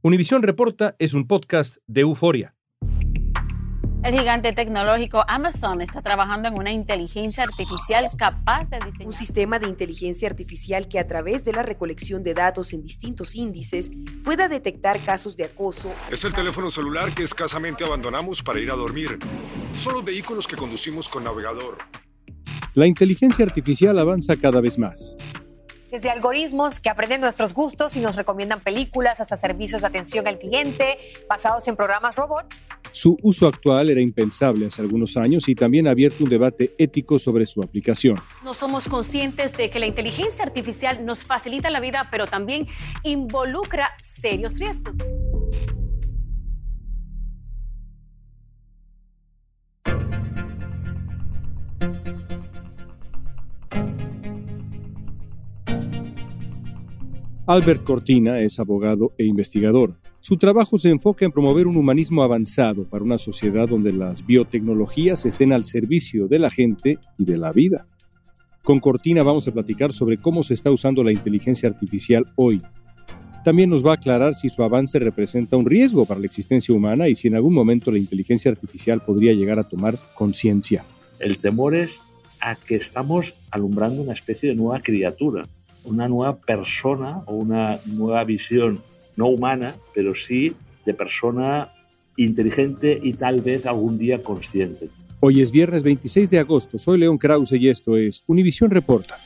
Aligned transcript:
Univisión 0.00 0.44
Reporta 0.44 0.94
es 1.00 1.12
un 1.12 1.26
podcast 1.26 1.78
de 1.88 2.02
euforia. 2.02 2.54
El 4.04 4.16
gigante 4.16 4.52
tecnológico 4.52 5.24
Amazon 5.26 5.80
está 5.80 6.02
trabajando 6.02 6.46
en 6.46 6.54
una 6.54 6.70
inteligencia 6.70 7.42
artificial 7.42 8.06
capaz 8.16 8.70
de 8.70 8.78
diseñar 8.78 9.08
un 9.08 9.12
sistema 9.12 9.58
de 9.58 9.66
inteligencia 9.66 10.28
artificial 10.28 10.86
que 10.86 11.00
a 11.00 11.08
través 11.08 11.44
de 11.44 11.52
la 11.52 11.64
recolección 11.64 12.22
de 12.22 12.34
datos 12.34 12.72
en 12.72 12.84
distintos 12.84 13.34
índices 13.34 13.90
pueda 14.22 14.46
detectar 14.46 15.00
casos 15.00 15.36
de 15.36 15.46
acoso. 15.46 15.92
Es 16.12 16.24
el 16.24 16.32
teléfono 16.32 16.70
celular 16.70 17.12
que 17.12 17.24
escasamente 17.24 17.84
abandonamos 17.84 18.40
para 18.40 18.60
ir 18.60 18.70
a 18.70 18.76
dormir. 18.76 19.18
Son 19.76 19.94
los 19.94 20.04
vehículos 20.04 20.46
que 20.46 20.54
conducimos 20.54 21.08
con 21.08 21.24
navegador. 21.24 21.78
La 22.74 22.86
inteligencia 22.86 23.44
artificial 23.44 23.98
avanza 23.98 24.36
cada 24.36 24.60
vez 24.60 24.78
más. 24.78 25.16
Desde 25.90 26.10
algoritmos 26.10 26.80
que 26.80 26.90
aprenden 26.90 27.22
nuestros 27.22 27.54
gustos 27.54 27.96
y 27.96 28.00
nos 28.00 28.14
recomiendan 28.14 28.60
películas 28.60 29.20
hasta 29.20 29.36
servicios 29.36 29.80
de 29.80 29.86
atención 29.86 30.28
al 30.28 30.38
cliente 30.38 30.98
basados 31.28 31.66
en 31.66 31.76
programas 31.76 32.14
robots. 32.14 32.62
Su 32.92 33.16
uso 33.22 33.46
actual 33.46 33.88
era 33.88 34.00
impensable 34.00 34.66
hace 34.66 34.82
algunos 34.82 35.16
años 35.16 35.48
y 35.48 35.54
también 35.54 35.86
ha 35.88 35.92
abierto 35.92 36.24
un 36.24 36.30
debate 36.30 36.74
ético 36.76 37.18
sobre 37.18 37.46
su 37.46 37.62
aplicación. 37.62 38.20
No 38.44 38.52
somos 38.52 38.86
conscientes 38.86 39.56
de 39.56 39.70
que 39.70 39.78
la 39.78 39.86
inteligencia 39.86 40.44
artificial 40.44 41.06
nos 41.06 41.24
facilita 41.24 41.70
la 41.70 41.80
vida, 41.80 42.08
pero 42.10 42.26
también 42.26 42.66
involucra 43.02 43.90
serios 44.02 44.58
riesgos. 44.58 44.94
Albert 57.48 57.82
Cortina 57.82 58.40
es 58.40 58.60
abogado 58.60 59.14
e 59.16 59.24
investigador. 59.24 59.94
Su 60.20 60.36
trabajo 60.36 60.76
se 60.76 60.90
enfoca 60.90 61.24
en 61.24 61.32
promover 61.32 61.66
un 61.66 61.78
humanismo 61.78 62.22
avanzado 62.22 62.84
para 62.84 63.02
una 63.02 63.16
sociedad 63.16 63.66
donde 63.66 63.90
las 63.90 64.26
biotecnologías 64.26 65.24
estén 65.24 65.54
al 65.54 65.64
servicio 65.64 66.28
de 66.28 66.38
la 66.38 66.50
gente 66.50 66.98
y 67.16 67.24
de 67.24 67.38
la 67.38 67.50
vida. 67.52 67.86
Con 68.62 68.80
Cortina 68.80 69.22
vamos 69.22 69.48
a 69.48 69.52
platicar 69.52 69.94
sobre 69.94 70.18
cómo 70.18 70.42
se 70.42 70.52
está 70.52 70.70
usando 70.70 71.02
la 71.02 71.10
inteligencia 71.10 71.70
artificial 71.70 72.26
hoy. 72.36 72.60
También 73.46 73.70
nos 73.70 73.82
va 73.82 73.92
a 73.92 73.94
aclarar 73.94 74.34
si 74.34 74.50
su 74.50 74.62
avance 74.62 74.98
representa 74.98 75.56
un 75.56 75.64
riesgo 75.64 76.04
para 76.04 76.20
la 76.20 76.26
existencia 76.26 76.74
humana 76.74 77.08
y 77.08 77.16
si 77.16 77.28
en 77.28 77.36
algún 77.36 77.54
momento 77.54 77.90
la 77.90 77.96
inteligencia 77.96 78.50
artificial 78.50 79.02
podría 79.02 79.32
llegar 79.32 79.58
a 79.58 79.66
tomar 79.66 79.98
conciencia. 80.12 80.84
El 81.18 81.38
temor 81.38 81.74
es 81.74 82.02
a 82.40 82.56
que 82.56 82.74
estamos 82.74 83.32
alumbrando 83.50 84.02
una 84.02 84.12
especie 84.12 84.50
de 84.50 84.54
nueva 84.54 84.80
criatura 84.80 85.46
una 85.88 86.08
nueva 86.08 86.36
persona 86.36 87.22
o 87.26 87.34
una 87.34 87.80
nueva 87.86 88.24
visión, 88.24 88.80
no 89.16 89.26
humana, 89.26 89.74
pero 89.94 90.14
sí 90.14 90.54
de 90.84 90.94
persona 90.94 91.70
inteligente 92.16 92.98
y 93.02 93.14
tal 93.14 93.40
vez 93.40 93.66
algún 93.66 93.98
día 93.98 94.22
consciente. 94.22 94.88
Hoy 95.20 95.40
es 95.40 95.50
viernes 95.50 95.82
26 95.82 96.30
de 96.30 96.38
agosto, 96.38 96.78
soy 96.78 96.98
León 96.98 97.18
Krause 97.18 97.52
y 97.52 97.68
esto 97.68 97.96
es 97.96 98.22
Univisión 98.26 98.70
Reporta. 98.70 99.16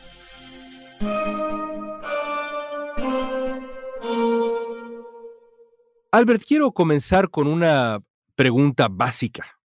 Albert, 6.10 6.42
quiero 6.46 6.72
comenzar 6.72 7.30
con 7.30 7.46
una 7.46 8.02
pregunta 8.34 8.88
básica. 8.90 9.58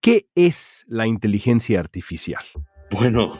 ¿Qué 0.00 0.26
es 0.34 0.84
la 0.88 1.06
inteligencia 1.06 1.78
artificial? 1.78 2.42
Bueno, 2.90 3.32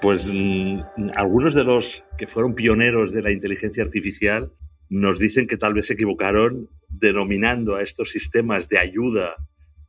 pues 0.00 0.26
mm, 0.32 0.80
algunos 1.16 1.54
de 1.54 1.64
los 1.64 2.04
que 2.18 2.26
fueron 2.26 2.54
pioneros 2.54 3.12
de 3.12 3.22
la 3.22 3.32
inteligencia 3.32 3.82
artificial 3.82 4.52
nos 4.88 5.18
dicen 5.18 5.46
que 5.46 5.56
tal 5.56 5.74
vez 5.74 5.86
se 5.86 5.94
equivocaron 5.94 6.68
denominando 6.88 7.76
a 7.76 7.82
estos 7.82 8.10
sistemas 8.10 8.68
de 8.68 8.78
ayuda 8.78 9.36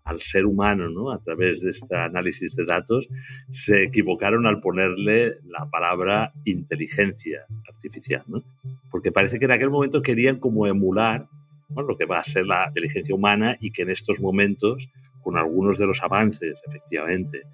al 0.04 0.22
ser 0.22 0.46
humano, 0.46 0.90
¿no? 0.90 1.12
A 1.12 1.20
través 1.22 1.62
de 1.62 1.72
este 1.72 1.96
análisis 1.96 2.56
de 2.56 2.66
datos, 2.66 3.10
se 3.50 3.84
equivocaron 3.84 4.46
al 4.46 4.60
ponerle 4.60 5.40
la 5.46 5.68
palabra 5.70 6.32
inteligencia 6.46 7.46
artificial, 7.68 8.24
¿no? 8.28 8.44
Porque 8.92 9.12
parece 9.12 9.40
que 9.40 9.46
en 9.46 9.52
aquel 9.52 9.72
momento 9.72 10.04
querían 10.04 10.40
como 10.40 10.68
emular 10.68 11.28
lo 11.70 11.98
que 11.98 12.06
va 12.06 12.20
a 12.20 12.24
ser 12.24 12.46
la 12.46 12.66
inteligencia 12.68 13.16
humana 13.16 13.58
y 13.60 13.72
que 13.72 13.82
en 13.82 13.90
estos 13.90 14.22
momentos 14.22 14.90
con 15.26 15.38
algunos 15.38 15.80
de 15.80 15.88
los 15.88 16.04
avances, 16.04 16.62
efectivamente, 16.68 17.48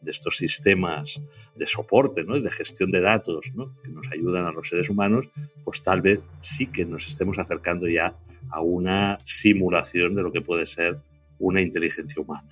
de 0.00 0.10
estos 0.12 0.36
sistemas 0.36 1.20
de 1.56 1.66
soporte, 1.66 2.22
¿no? 2.22 2.38
de 2.38 2.50
gestión 2.52 2.92
de 2.92 3.00
datos, 3.00 3.52
que 3.82 3.90
nos 3.90 4.06
ayudan 4.12 4.46
a 4.46 4.52
los 4.52 4.68
seres 4.68 4.88
humanos, 4.88 5.28
pues 5.64 5.82
tal 5.82 6.02
vez 6.02 6.20
sí 6.40 6.68
que 6.68 6.84
nos 6.84 7.08
estemos 7.08 7.40
acercando 7.40 7.88
ya 7.88 8.14
a 8.48 8.60
una 8.60 9.18
simulación 9.24 10.14
de 10.14 10.22
lo 10.22 10.30
que 10.30 10.40
puede 10.40 10.66
ser 10.66 11.00
una 11.40 11.60
inteligencia 11.60 12.22
humana. 12.22 12.48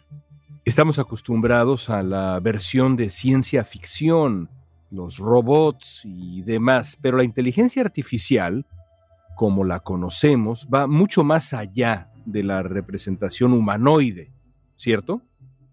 Estamos 0.65 0.99
acostumbrados 0.99 1.89
a 1.89 2.03
la 2.03 2.41
versión 2.41 2.97
de 2.97 3.11
ciencia 3.11 3.63
ficción, 3.63 4.51
los 4.91 5.19
robots 5.19 6.03
y 6.05 6.43
demás, 6.43 6.99
pero 7.01 7.17
la 7.17 7.23
inteligencia 7.23 7.81
artificial, 7.81 8.67
como 9.37 9.63
la 9.63 9.79
conocemos, 9.79 10.67
va 10.67 10.89
mucho 10.89 11.23
más 11.23 11.53
allá 11.53 12.11
de 12.27 12.43
la 12.43 12.65
representación 12.65 13.53
humanoide 13.53 14.35
¿cierto? 14.77 15.23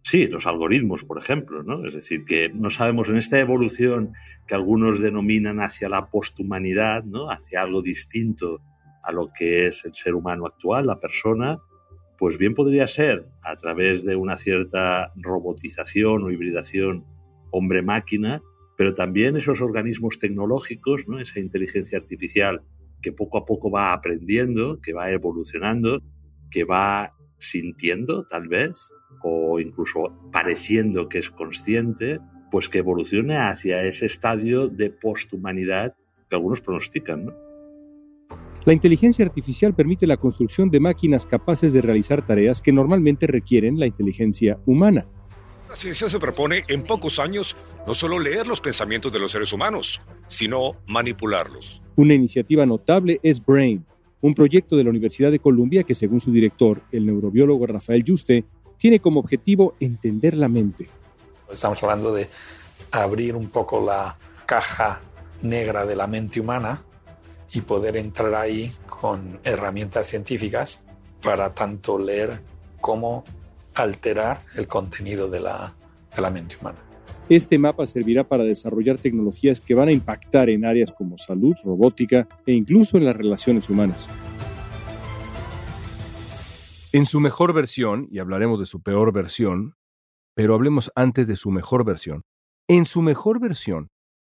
Sí, 0.03 0.27
los 0.27 0.47
algoritmos, 0.47 1.03
por 1.03 1.19
ejemplo, 1.19 1.63
¿no? 1.63 1.85
Es 1.85 1.93
decir, 1.93 2.25
que 2.25 2.49
no 2.49 2.71
sabemos 2.71 3.09
en 3.09 3.17
esta 3.17 3.39
evolución 3.39 4.13
que 4.47 4.55
algunos 4.55 4.99
denominan 4.99 5.59
hacia 5.59 5.89
la 5.89 6.09
posthumanidad, 6.09 7.03
¿no? 7.03 7.29
Hacia 7.29 7.61
algo 7.61 7.81
distinto 7.81 8.61
a 9.03 9.11
lo 9.11 9.31
que 9.31 9.67
es 9.67 9.85
el 9.85 9.93
ser 9.93 10.15
humano 10.15 10.45
actual, 10.47 10.87
la 10.87 10.99
persona, 10.99 11.59
pues 12.17 12.37
bien 12.37 12.53
podría 12.53 12.87
ser 12.87 13.27
a 13.41 13.55
través 13.55 14.03
de 14.05 14.15
una 14.15 14.37
cierta 14.37 15.11
robotización 15.15 16.23
o 16.23 16.31
hibridación 16.31 17.05
hombre-máquina, 17.51 18.41
pero 18.77 18.93
también 18.95 19.37
esos 19.37 19.61
organismos 19.61 20.17
tecnológicos, 20.17 21.07
¿no? 21.07 21.19
Esa 21.19 21.39
inteligencia 21.39 21.99
artificial 21.99 22.63
que 23.01 23.11
poco 23.11 23.37
a 23.37 23.45
poco 23.45 23.69
va 23.69 23.93
aprendiendo, 23.93 24.79
que 24.81 24.93
va 24.93 25.11
evolucionando, 25.11 26.01
que 26.49 26.63
va 26.63 27.15
sintiendo 27.41 28.25
tal 28.27 28.47
vez, 28.47 28.93
o 29.23 29.59
incluso 29.59 30.13
pareciendo 30.31 31.09
que 31.09 31.17
es 31.17 31.29
consciente, 31.29 32.19
pues 32.51 32.69
que 32.69 32.77
evolucione 32.79 33.37
hacia 33.37 33.83
ese 33.83 34.05
estadio 34.05 34.67
de 34.67 34.91
posthumanidad 34.91 35.95
que 36.29 36.35
algunos 36.35 36.61
pronostican. 36.61 37.33
La 38.63 38.73
inteligencia 38.73 39.25
artificial 39.25 39.73
permite 39.73 40.05
la 40.05 40.17
construcción 40.17 40.69
de 40.69 40.79
máquinas 40.79 41.25
capaces 41.25 41.73
de 41.73 41.81
realizar 41.81 42.25
tareas 42.25 42.61
que 42.61 42.71
normalmente 42.71 43.25
requieren 43.25 43.79
la 43.79 43.87
inteligencia 43.87 44.59
humana. 44.67 45.07
La 45.67 45.75
ciencia 45.75 46.09
se 46.09 46.19
propone 46.19 46.63
en 46.67 46.83
pocos 46.83 47.17
años 47.17 47.55
no 47.87 47.93
solo 47.93 48.19
leer 48.19 48.45
los 48.45 48.61
pensamientos 48.61 49.11
de 49.11 49.19
los 49.19 49.31
seres 49.31 49.51
humanos, 49.51 50.01
sino 50.27 50.75
manipularlos. 50.85 51.81
Una 51.95 52.13
iniciativa 52.13 52.65
notable 52.65 53.19
es 53.23 53.43
Brain, 53.43 53.85
un 54.21 54.33
proyecto 54.35 54.75
de 54.75 54.83
la 54.83 54.89
Universidad 54.89 55.31
de 55.31 55.39
Columbia 55.39 55.83
que, 55.83 55.95
según 55.95 56.21
su 56.21 56.31
director, 56.31 56.81
el 56.91 57.05
neurobiólogo 57.05 57.65
Rafael 57.65 58.03
Yuste, 58.03 58.45
tiene 58.77 58.99
como 58.99 59.19
objetivo 59.19 59.75
entender 59.79 60.35
la 60.35 60.47
mente. 60.47 60.87
Estamos 61.51 61.81
hablando 61.83 62.13
de 62.13 62.27
abrir 62.91 63.35
un 63.35 63.49
poco 63.49 63.83
la 63.83 64.17
caja 64.45 65.01
negra 65.41 65.85
de 65.85 65.95
la 65.95 66.07
mente 66.07 66.39
humana 66.39 66.81
y 67.53 67.61
poder 67.61 67.97
entrar 67.97 68.33
ahí 68.35 68.71
con 68.87 69.39
herramientas 69.43 70.07
científicas 70.07 70.83
para 71.21 71.53
tanto 71.53 71.99
leer 71.99 72.41
como 72.79 73.23
alterar 73.75 74.41
el 74.55 74.67
contenido 74.67 75.29
de 75.29 75.39
la, 75.39 75.73
de 76.15 76.21
la 76.21 76.29
mente 76.29 76.57
humana. 76.59 76.79
Este 77.31 77.57
mapa 77.57 77.85
servirá 77.85 78.27
para 78.27 78.43
desarrollar 78.43 78.99
tecnologías 78.99 79.61
que 79.61 79.73
van 79.73 79.87
a 79.87 79.93
impactar 79.93 80.49
en 80.49 80.65
áreas 80.65 80.91
como 80.91 81.17
salud, 81.17 81.55
robótica 81.63 82.27
e 82.45 82.51
incluso 82.51 82.97
en 82.97 83.05
las 83.05 83.15
relaciones 83.15 83.69
humanas. 83.69 84.09
En 86.91 87.05
su 87.05 87.21
mejor 87.21 87.53
versión, 87.53 88.09
y 88.11 88.19
hablaremos 88.19 88.59
de 88.59 88.65
su 88.65 88.83
peor 88.83 89.13
versión, 89.13 89.75
pero 90.35 90.55
hablemos 90.55 90.91
antes 90.93 91.29
de 91.29 91.37
su 91.37 91.51
mejor 91.51 91.85
versión. 91.85 92.23
En 92.67 92.83
su 92.83 93.01
mejor 93.01 93.39
versión, 93.39 93.87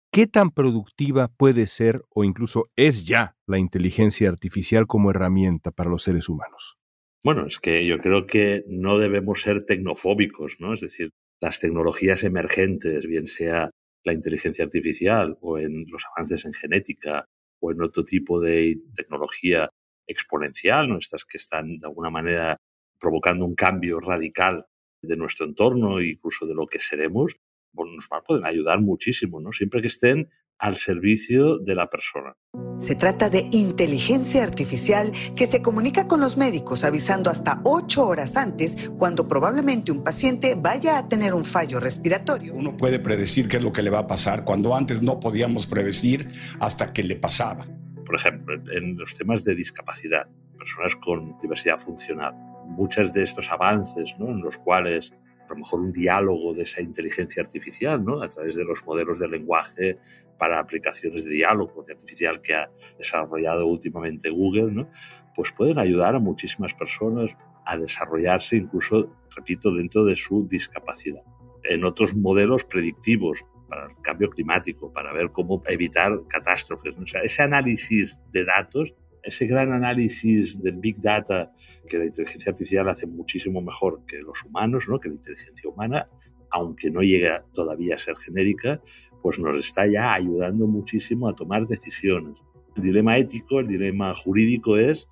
¿qué 0.10 0.26
tan 0.26 0.52
productiva 0.52 1.28
puede 1.28 1.68
ser 1.68 2.06
o 2.08 2.24
incluso 2.24 2.70
es 2.78 3.04
ya 3.04 3.36
la 3.48 3.58
inteligencia 3.58 4.30
artificial 4.30 4.88
como 4.88 5.12
herramienta 5.12 5.72
para 5.72 5.90
los 5.90 6.04
seres 6.04 6.30
humanos? 6.30 6.78
Bueno, 7.22 7.46
es 7.48 7.60
que 7.60 7.86
yo 7.86 7.98
creo 8.00 8.26
que 8.26 8.64
no 8.70 8.98
debemos 8.98 9.42
ser 9.42 9.66
tecnofóbicos, 9.66 10.62
¿no? 10.62 10.72
Es 10.72 10.80
decir, 10.80 11.12
las 11.44 11.60
tecnologías 11.60 12.24
emergentes, 12.24 13.06
bien 13.06 13.28
sea 13.28 13.70
la 14.06 14.14
inteligencia 14.14 14.64
artificial 14.64 15.38
o 15.42 15.60
en 15.60 15.86
los 15.92 16.06
avances 16.16 16.46
en 16.46 16.54
genética 16.54 17.26
o 17.60 17.70
en 17.70 17.82
otro 17.82 18.06
tipo 18.06 18.40
de 18.40 18.78
tecnología 18.96 19.70
exponencial, 20.08 20.88
¿no? 20.88 20.98
estas 20.98 21.26
que 21.26 21.36
están 21.36 21.80
de 21.80 21.88
alguna 21.88 22.10
manera 22.10 22.56
provocando 22.98 23.46
un 23.46 23.56
cambio 23.56 24.00
radical 24.00 24.68
de 25.02 25.18
nuestro 25.18 25.46
entorno 25.46 26.02
incluso 26.02 26.46
de 26.46 26.56
lo 26.56 26.66
que 26.66 26.80
seremos, 26.80 27.36
bueno, 27.74 27.92
nos 27.94 28.08
pueden 28.26 28.46
ayudar 28.46 28.80
muchísimo, 28.80 29.42
¿no? 29.42 29.52
Siempre 29.52 29.82
que 29.82 29.88
estén 29.88 30.30
al 30.60 30.78
servicio 30.78 31.58
de 31.58 31.76
la 31.76 31.90
persona. 31.90 32.36
Se 32.80 32.96
trata 32.96 33.30
de 33.30 33.48
inteligencia 33.52 34.44
artificial 34.44 35.12
que 35.36 35.48
se 35.48 35.62
comunica 35.62 36.08
con 36.08 36.20
los 36.20 36.38
médicos 36.38 36.84
avisando 36.84 37.30
hasta 37.30 37.62
ocho 37.64 38.08
horas 38.08 38.36
antes 38.36 38.76
cuando 38.98 39.28
probablemente 39.28 39.92
un 39.92 40.04
paciente 40.04 40.56
vaya 40.56 40.98
a 40.98 41.10
tener 41.10 41.34
un 41.34 41.46
fallo 41.46 41.80
respiratorio. 41.80 42.54
Uno 42.54 42.76
puede 42.78 43.00
predecir 43.00 43.48
qué 43.48 43.58
es 43.58 43.64
lo 43.64 43.72
que 43.72 43.82
le 43.82 43.90
va 43.90 44.00
a 44.00 44.08
pasar 44.08 44.44
cuando 44.44 44.76
antes 44.76 45.02
no 45.02 45.20
podíamos 45.20 45.66
predecir 45.66 46.32
hasta 46.60 46.94
que 46.94 47.04
le 47.04 47.16
pasaba. 47.16 47.66
Por 48.06 48.16
ejemplo, 48.16 48.54
en 48.72 48.98
los 48.98 49.16
temas 49.16 49.44
de 49.44 49.56
discapacidad, 49.56 50.30
personas 50.58 50.96
con 50.98 51.38
diversidad 51.40 51.78
funcional, 51.78 52.34
muchos 52.68 53.14
de 53.14 53.24
estos 53.24 53.52
avances 53.52 54.16
¿no? 54.20 54.28
en 54.28 54.42
los 54.42 54.58
cuales 54.58 55.14
a 55.46 55.50
lo 55.50 55.58
mejor 55.58 55.82
un 55.82 55.92
diálogo 55.92 56.54
de 56.54 56.64
esa 56.64 56.82
inteligencia 56.82 57.44
artificial, 57.44 58.04
¿no? 58.04 58.22
A 58.22 58.30
través 58.30 58.56
de 58.56 58.64
los 58.64 58.86
modelos 58.86 59.20
de 59.20 59.28
lenguaje 59.28 59.98
para 60.38 60.60
aplicaciones 60.60 61.26
de 61.26 61.32
diálogo 61.32 61.84
artificial 61.90 62.42
que 62.42 62.56
ha 62.56 62.70
desarrollado 62.98 63.68
últimamente 63.68 64.30
Google, 64.30 64.72
¿no? 64.72 64.90
Pues 65.36 65.52
pueden 65.52 65.80
ayudar 65.80 66.16
a 66.16 66.20
muchísimas 66.20 66.74
personas 66.74 67.38
a 67.66 67.78
desarrollarse 67.78 68.58
incluso, 68.58 69.16
repito, 69.36 69.74
dentro 69.74 70.06
de 70.06 70.16
su 70.16 70.48
discapacidad. 70.48 71.24
En 71.64 71.86
otros 71.86 72.16
modelos 72.16 72.66
predictivos 72.66 73.46
para 73.70 73.86
el 73.86 74.02
cambio 74.02 74.30
climático, 74.30 74.92
para 74.92 75.14
ver 75.14 75.32
cómo 75.32 75.64
evitar 75.66 76.12
catástrofes. 76.28 76.96
O 76.98 77.08
sea, 77.08 77.22
ese 77.22 77.42
análisis 77.42 78.20
de 78.32 78.46
datos 78.46 78.96
ese 79.24 79.48
gran 79.48 79.72
análisis 79.72 80.62
del 80.62 80.76
Big 80.76 81.00
Data 81.00 81.52
que 81.88 81.98
la 81.98 82.06
inteligencia 82.06 82.52
artificial 82.52 82.90
hace 82.90 83.08
muchísimo 83.08 83.62
mejor 83.62 84.06
que 84.06 84.20
los 84.20 84.44
humanos, 84.44 84.88
¿no? 84.90 85.00
que 85.00 85.10
la 85.10 85.16
inteligencia 85.16 85.70
humana, 85.70 86.10
aunque 86.52 86.92
no 86.92 87.02
llega 87.02 87.46
todavía 87.54 87.96
a 87.96 87.98
ser 87.98 88.18
genérica, 88.18 88.82
pues 89.22 89.40
nos 89.40 89.58
está 89.58 89.88
ya 89.88 90.14
ayudando 90.14 90.68
muchísimo 90.68 91.30
a 91.30 91.36
tomar 91.36 91.66
decisiones. 91.66 92.44
El 92.76 92.84
dilema 92.84 93.18
ético, 93.18 93.62
el 93.62 93.68
dilema 93.68 94.14
jurídico 94.14 94.78
es 94.78 95.08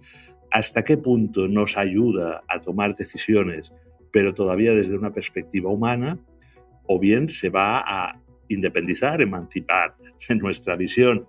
hasta 0.52 0.84
qué 0.84 0.98
punto 0.98 1.48
nos 1.48 1.78
ayuda 1.78 2.44
a 2.50 2.60
tomar 2.60 2.96
decisiones, 2.96 3.74
pero 4.12 4.34
todavía 4.34 4.74
desde 4.74 4.98
una 4.98 5.14
perspectiva 5.14 5.72
humana, 5.72 6.20
o 6.86 7.00
bien 7.00 7.30
se 7.30 7.50
va 7.50 7.80
a 7.80 8.22
independizar, 8.50 9.22
emancipar 9.22 9.96
de 10.28 10.36
nuestra 10.36 10.76
visión 10.76 11.26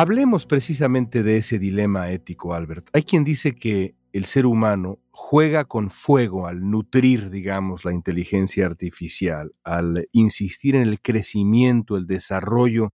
Hablemos 0.00 0.46
precisamente 0.46 1.24
de 1.24 1.38
ese 1.38 1.58
dilema 1.58 2.12
ético, 2.12 2.54
Albert. 2.54 2.88
Hay 2.92 3.02
quien 3.02 3.24
dice 3.24 3.56
que 3.56 3.96
el 4.12 4.26
ser 4.26 4.46
humano 4.46 5.00
juega 5.10 5.64
con 5.64 5.90
fuego 5.90 6.46
al 6.46 6.70
nutrir, 6.70 7.30
digamos, 7.30 7.84
la 7.84 7.92
inteligencia 7.92 8.66
artificial, 8.66 9.56
al 9.64 10.08
insistir 10.12 10.76
en 10.76 10.82
el 10.82 11.00
crecimiento, 11.00 11.96
el 11.96 12.06
desarrollo 12.06 12.90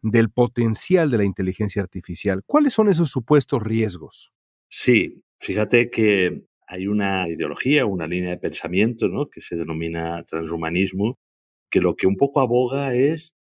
del 0.00 0.30
potencial 0.30 1.12
de 1.12 1.18
la 1.18 1.24
inteligencia 1.24 1.80
artificial. 1.80 2.42
¿Cuáles 2.44 2.72
son 2.72 2.88
esos 2.88 3.08
supuestos 3.08 3.62
riesgos? 3.62 4.32
Sí, 4.68 5.22
fíjate 5.38 5.90
que 5.90 6.42
hay 6.66 6.88
una 6.88 7.28
ideología, 7.28 7.86
una 7.86 8.08
línea 8.08 8.30
de 8.30 8.38
pensamiento 8.38 9.06
¿no? 9.06 9.30
que 9.30 9.40
se 9.40 9.54
denomina 9.54 10.24
transhumanismo, 10.24 11.20
que 11.70 11.80
lo 11.80 11.94
que 11.94 12.08
un 12.08 12.16
poco 12.16 12.40
aboga 12.40 12.94
es 12.94 13.36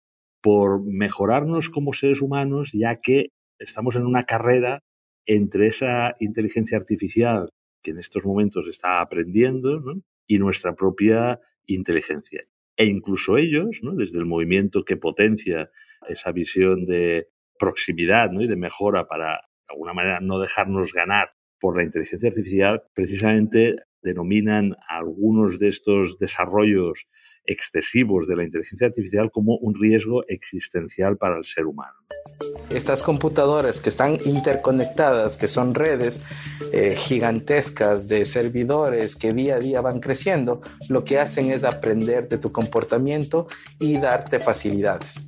por 0.42 0.84
mejorarnos 0.84 1.70
como 1.70 1.94
seres 1.94 2.22
humanos, 2.22 2.72
ya 2.74 3.00
que 3.02 3.30
estamos 3.60 3.96
en 3.96 4.06
una 4.06 4.24
carrera 4.24 4.80
entre 5.26 5.68
esa 5.68 6.16
inteligencia 6.20 6.78
artificial 6.78 7.50
que 7.84 7.92
en 7.92 8.00
estos 8.00 8.26
momentos 8.26 8.68
está 8.68 9.02
aprendiendo 9.02 9.82
y 10.28 10.40
nuestra 10.40 10.76
propia 10.76 11.40
inteligencia. 11.66 12.44
E 12.76 12.86
incluso 12.86 13.38
ellos, 13.38 13.82
desde 13.96 14.20
el 14.20 14.26
movimiento 14.26 14.86
que 14.86 14.98
potencia 14.98 15.72
esa 16.08 16.32
visión 16.32 16.86
de 16.86 17.30
proximidad 17.58 18.32
y 18.34 18.48
de 18.48 18.56
mejora 18.56 19.08
para, 19.08 19.42
de 19.68 19.74
alguna 19.74 19.94
manera, 19.94 20.20
no 20.22 20.40
dejarnos 20.40 20.94
ganar 20.94 21.32
por 21.60 21.76
la 21.76 21.84
inteligencia 21.84 22.30
artificial, 22.30 22.84
precisamente 22.94 23.78
denominan 24.08 24.76
algunos 24.88 25.60
de 25.60 25.68
estos 25.68 26.18
desarrollos 26.18 27.08
excesivos 27.46 28.28
de 28.28 28.36
la 28.36 28.44
inteligencia 28.44 28.88
artificial 28.88 29.32
como 29.32 29.58
un 29.58 29.74
riesgo 29.76 30.24
existencial 30.28 31.18
para 31.18 31.38
el 31.38 31.46
ser 31.46 31.66
humano. 31.66 31.94
Estas 32.70 33.04
computadoras 33.04 33.80
que 33.80 33.90
están 33.90 34.18
interconectadas, 34.26 35.38
que 35.38 35.48
son 35.48 35.74
redes 35.74 36.22
eh, 36.72 36.96
gigantescas 36.96 38.08
de 38.08 38.26
servidores 38.26 39.16
que 39.16 39.34
día 39.34 39.56
a 39.56 39.60
día 39.60 39.82
van 39.82 40.00
creciendo, 40.00 40.62
lo 40.90 41.04
que 41.04 41.20
hacen 41.20 41.52
es 41.52 41.64
aprender 41.64 42.28
de 42.28 42.38
tu 42.38 42.52
comportamiento 42.52 43.48
y 43.80 43.98
darte 43.98 44.40
facilidades. 44.40 45.26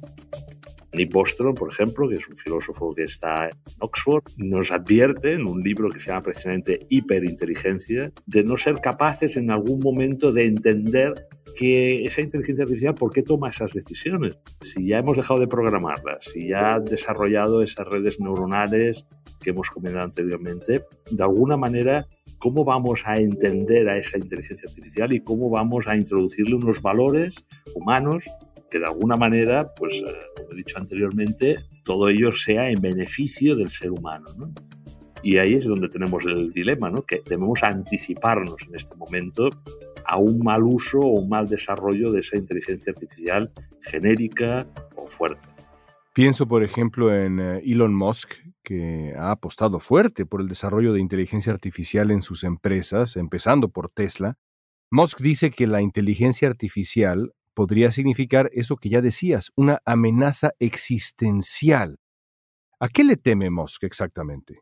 Nick 0.94 1.12
Bostrom, 1.12 1.54
por 1.54 1.72
ejemplo, 1.72 2.10
que 2.10 2.16
es 2.16 2.28
un 2.28 2.38
filósofo 2.38 2.94
que 2.94 3.04
está 3.04 3.50
en 3.50 3.58
Oxford, 3.80 4.24
nos 4.38 4.72
advierte 4.72 5.34
en 5.34 5.46
un 5.46 5.62
libro 5.62 5.90
que 5.90 6.00
se 6.00 6.08
llama 6.08 6.24
precisamente 6.24 6.86
Hiperinteligencia 6.90 8.12
de 8.26 8.44
no 8.44 8.58
ser 8.58 8.76
capaces 8.82 9.38
en 9.38 9.52
algún 9.52 9.80
momento 9.80 10.32
de 10.32 10.46
entender 10.46 11.28
que 11.56 12.06
esa 12.06 12.22
inteligencia 12.22 12.64
artificial, 12.64 12.96
¿por 12.96 13.12
qué 13.12 13.24
toma 13.24 13.50
esas 13.50 13.74
decisiones? 13.74 14.38
Si 14.62 14.88
ya 14.88 15.00
hemos 15.00 15.18
dejado 15.18 15.40
de 15.40 15.48
programarlas, 15.48 16.26
si 16.26 16.48
ya 16.48 16.76
ha 16.76 16.80
desarrollado 16.80 17.62
esas 17.62 17.88
redes 17.88 18.20
neuronales 18.20 19.08
que 19.40 19.52
hemos 19.52 19.70
comentado 19.70 20.06
anteriormente, 20.06 20.86
de 21.10 21.24
alguna 21.24 21.58
manera, 21.58 22.08
¿cómo 22.40 22.64
vamos 22.64 23.04
a 23.06 23.20
entender 23.20 23.90
a 23.90 23.98
esa 23.98 24.18
inteligencia 24.18 24.68
artificial 24.70 25.14
y 25.14 25.22
cómo 25.22 25.50
vamos 25.50 25.88
a 25.88 25.96
introducirle 25.96 26.56
unos 26.56 26.82
valores 26.82 27.46
humanos 27.76 28.30
que 28.70 28.80
de 28.80 28.86
alguna 28.86 29.18
manera, 29.18 29.74
pues, 29.76 30.04
eh, 30.06 30.14
como 30.36 30.52
he 30.54 30.56
dicho 30.56 30.78
anteriormente, 30.78 31.66
todo 31.84 32.10
ello 32.10 32.32
sea 32.32 32.70
en 32.70 32.82
beneficio 32.82 33.56
del 33.56 33.70
ser 33.70 33.92
humano. 33.92 34.54
Y 35.22 35.38
ahí 35.38 35.54
es 35.54 35.66
donde 35.66 35.90
tenemos 35.90 36.26
el 36.26 36.52
dilema, 36.52 36.90
¿no? 36.90 37.04
que 37.04 37.22
debemos 37.26 37.64
anticiparnos 37.64 38.62
en 38.68 38.76
este 38.76 38.96
momento 38.96 39.50
a 40.06 40.18
un 40.18 40.40
mal 40.40 40.64
uso 40.64 41.00
o 41.00 41.20
un 41.20 41.30
mal 41.30 41.48
desarrollo 41.48 42.12
de 42.12 42.22
esa 42.22 42.38
inteligencia 42.38 42.92
artificial 42.94 43.52
genérica 43.82 44.68
o 44.96 45.08
fuerte. 45.08 45.48
Pienso, 46.14 46.48
por 46.48 46.64
ejemplo, 46.64 47.14
en 47.14 47.40
eh, 47.40 47.62
Elon 47.66 47.94
Musk, 47.94 48.34
que 48.64 49.14
ha 49.18 49.32
apostado 49.32 49.80
fuerte 49.80 50.26
por 50.26 50.42
el 50.42 50.48
desarrollo 50.48 50.94
de 50.94 51.00
inteligencia 51.00 51.52
artificial 51.54 52.12
en 52.12 52.22
sus 52.22 52.44
empresas, 52.44 53.16
empezando 53.16 53.70
por 53.70 53.90
Tesla. 53.90 54.38
Musk 54.92 55.20
dice 55.22 55.52
que 55.52 55.68
la 55.68 55.82
inteligencia 55.82 56.48
artificial 56.48 57.34
podría 57.54 57.92
significar 57.92 58.50
eso 58.54 58.78
que 58.78 58.90
ya 58.90 59.02
decías, 59.02 59.52
una 59.56 59.82
amenaza 59.86 60.52
existencial. 60.60 62.00
¿A 62.80 62.90
qué 62.90 63.04
le 63.04 63.18
teme 63.18 63.50
Musk 63.50 63.84
exactamente? 63.84 64.62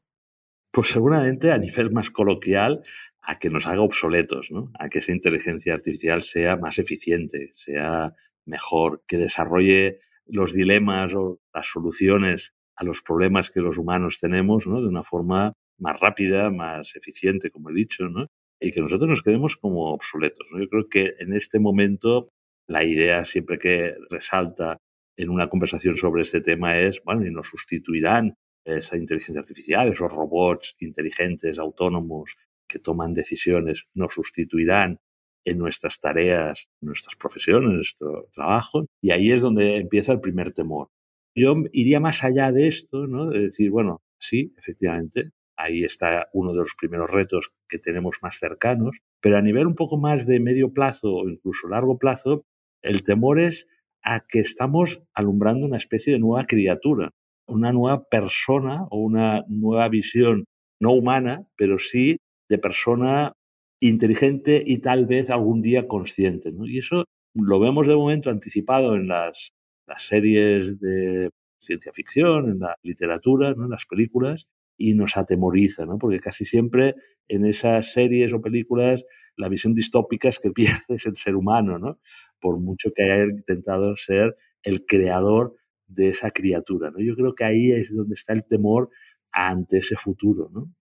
Pues 0.72 0.90
seguramente 0.90 1.52
a 1.52 1.58
nivel 1.58 1.92
más 1.92 2.12
coloquial 2.12 2.84
a 3.22 3.40
que 3.40 3.50
nos 3.50 3.68
haga 3.68 3.82
obsoletos, 3.82 4.52
¿no? 4.52 4.72
a 4.80 4.90
que 4.90 5.00
esa 5.00 5.12
inteligencia 5.12 5.74
artificial 5.74 6.22
sea 6.22 6.56
más 6.58 6.80
eficiente, 6.80 7.50
sea 7.54 8.14
mejor, 8.46 9.04
que 9.08 9.18
desarrolle 9.18 9.98
los 10.26 10.54
dilemas 10.54 11.14
o 11.14 11.40
las 11.54 11.68
soluciones 11.68 12.56
a 12.76 12.84
los 12.84 13.02
problemas 13.02 13.52
que 13.52 13.60
los 13.60 13.78
humanos 13.78 14.20
tenemos 14.20 14.68
¿no? 14.68 14.82
de 14.82 14.88
una 14.88 15.04
forma 15.04 15.54
más 15.78 16.00
rápida, 16.00 16.50
más 16.52 16.96
eficiente, 16.96 17.52
como 17.52 17.70
he 17.70 17.74
dicho, 17.74 18.08
¿no? 18.08 18.28
y 18.60 18.72
que 18.72 18.82
nosotros 18.82 19.10
nos 19.10 19.22
quedemos 19.22 19.58
como 19.58 19.92
obsoletos. 19.92 20.48
Yo 20.58 20.68
creo 20.70 20.90
que 20.90 21.16
en 21.20 21.34
este 21.34 21.60
momento 21.60 22.30
la 22.68 22.84
idea 22.84 23.26
siempre 23.26 23.58
que 23.58 23.96
resalta 24.10 24.78
en 25.18 25.30
una 25.30 25.50
conversación 25.50 25.96
sobre 25.96 26.22
este 26.22 26.42
tema 26.42 26.78
es, 26.78 27.02
bueno, 27.04 27.26
y 27.26 27.32
nos 27.32 27.48
sustituirán 27.48 28.36
esa 28.66 28.98
inteligencia 28.98 29.40
artificial, 29.40 29.88
esos 29.88 30.12
robots 30.12 30.76
inteligentes, 30.80 31.58
autónomos, 31.58 32.36
que 32.68 32.80
toman 32.80 33.14
decisiones, 33.14 33.86
nos 33.94 34.14
sustituirán 34.14 35.00
en 35.46 35.58
nuestras 35.58 36.00
tareas, 36.00 36.68
en 36.82 36.88
nuestras 36.88 37.16
profesiones, 37.16 37.70
en 37.70 37.76
nuestro 37.78 38.28
trabajo. 38.34 38.86
Y 39.02 39.12
ahí 39.12 39.32
es 39.32 39.42
donde 39.42 39.78
empieza 39.78 40.12
el 40.12 40.20
primer 40.20 40.52
temor. 40.52 40.90
Yo 41.34 41.56
iría 41.72 42.00
más 42.00 42.24
allá 42.24 42.52
de 42.52 42.68
esto, 42.68 43.08
¿no? 43.08 43.30
De 43.30 43.40
decir, 43.40 43.72
bueno, 43.72 44.02
sí, 44.20 44.54
efectivamente, 44.58 45.32
ahí 45.56 45.84
está 45.84 46.28
uno 46.34 46.52
de 46.52 46.60
los 46.60 46.76
primeros 46.76 47.10
retos 47.10 47.52
que 47.70 47.80
tenemos 47.80 48.18
más 48.22 48.38
cercanos, 48.40 49.00
pero 49.22 49.38
a 49.38 49.42
nivel 49.42 49.68
un 49.68 49.76
poco 49.76 49.98
más 49.98 50.28
de 50.28 50.40
medio 50.40 50.74
plazo 50.74 51.14
o 51.14 51.30
incluso 51.30 51.70
largo 51.70 51.98
plazo, 51.98 52.44
el 52.88 53.04
temor 53.04 53.40
es 53.40 53.68
a 54.02 54.26
que 54.28 54.40
estamos 54.40 55.04
alumbrando 55.14 55.66
una 55.66 55.78
especie 55.78 56.14
de 56.14 56.20
nueva 56.20 56.46
criatura, 56.46 57.12
una 57.46 57.74
nueva 57.74 58.08
persona 58.08 58.86
o 58.90 59.00
una 59.00 59.44
nueva 59.50 59.90
visión 59.90 60.46
no 60.80 60.92
humana, 60.92 61.48
pero 61.58 61.80
sí 61.80 62.18
de 62.50 62.58
persona 62.58 63.34
inteligente 63.82 64.64
y 64.66 64.80
tal 64.80 65.06
vez 65.06 65.30
algún 65.30 65.62
día 65.62 65.88
consciente. 65.88 66.52
Y 66.66 66.80
eso 66.80 67.04
lo 67.36 67.60
vemos 67.60 67.88
de 67.88 67.96
momento 67.96 68.30
anticipado 68.30 68.96
en 68.96 69.08
las, 69.08 69.52
series 69.98 70.80
de 70.80 71.30
ciencia 71.62 71.92
ficción, 71.94 72.50
en 72.50 72.60
la 72.60 72.76
literatura, 72.84 73.54
¿no? 73.54 73.66
en 73.66 73.72
las 73.72 73.86
películas, 73.86 74.48
y 74.78 74.94
nos 74.94 75.18
atemoriza, 75.18 75.86
¿no? 75.86 75.98
porque 75.98 76.20
casi 76.20 76.46
siempre 76.46 76.96
en 77.28 77.46
esas 77.46 77.94
series 77.94 78.34
o 78.34 78.42
películas 78.42 79.06
la 79.38 79.50
visión 79.50 79.74
distópica 79.74 80.28
es 80.28 80.40
que 80.40 80.52
pierdes 80.52 81.06
el 81.06 81.16
ser 81.16 81.36
humano, 81.36 81.80
¿no? 81.80 82.00
por 82.40 82.60
mucho 82.60 82.92
que 82.94 83.04
haya 83.04 83.24
intentado 83.24 83.96
ser 83.96 84.36
el 84.64 84.86
creador 84.86 85.56
de 85.88 86.10
esa 86.10 86.32
criatura. 86.32 86.92
¿no? 86.92 87.00
Yo 87.00 87.16
creo 87.16 87.34
que 87.34 87.46
ahí 87.46 87.72
es 87.72 87.96
donde 87.96 88.16
está 88.16 88.34
el 88.34 88.46
temor 88.46 88.90
ante 89.32 89.78
ese 89.78 89.96
futuro. 89.96 90.50
¿no? 90.52 90.74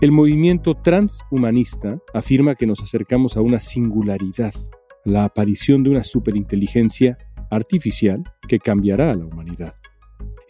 El 0.00 0.12
movimiento 0.12 0.74
transhumanista 0.74 1.98
afirma 2.12 2.54
que 2.54 2.66
nos 2.66 2.80
acercamos 2.80 3.36
a 3.36 3.40
una 3.40 3.60
singularidad, 3.60 4.54
la 5.04 5.24
aparición 5.24 5.82
de 5.82 5.90
una 5.90 6.04
superinteligencia 6.04 7.18
artificial 7.50 8.22
que 8.48 8.58
cambiará 8.58 9.10
a 9.10 9.14
la 9.14 9.26
humanidad. 9.26 9.74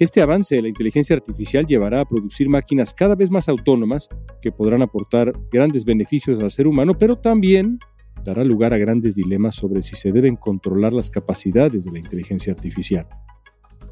Este 0.01 0.21
avance 0.21 0.57
de 0.57 0.63
la 0.63 0.69
inteligencia 0.69 1.15
artificial 1.15 1.67
llevará 1.67 2.01
a 2.01 2.05
producir 2.05 2.49
máquinas 2.49 2.93
cada 2.93 3.15
vez 3.15 3.31
más 3.31 3.49
autónomas 3.49 4.09
que 4.43 4.51
podrán 4.51 4.83
aportar 4.83 5.33
grandes 5.53 5.85
beneficios 5.85 6.41
al 6.41 6.51
ser 6.51 6.67
humano, 6.67 6.99
pero 6.99 7.17
también 7.17 7.79
dará 8.25 8.43
lugar 8.43 8.75
a 8.75 8.79
grandes 8.79 9.15
dilemas 9.15 9.55
sobre 9.55 9.85
si 9.85 9.95
se 9.95 10.11
deben 10.11 10.35
controlar 10.35 10.93
las 10.93 11.11
capacidades 11.11 11.85
de 11.85 11.93
la 11.93 12.01
inteligencia 12.01 12.53
artificial. 12.53 13.07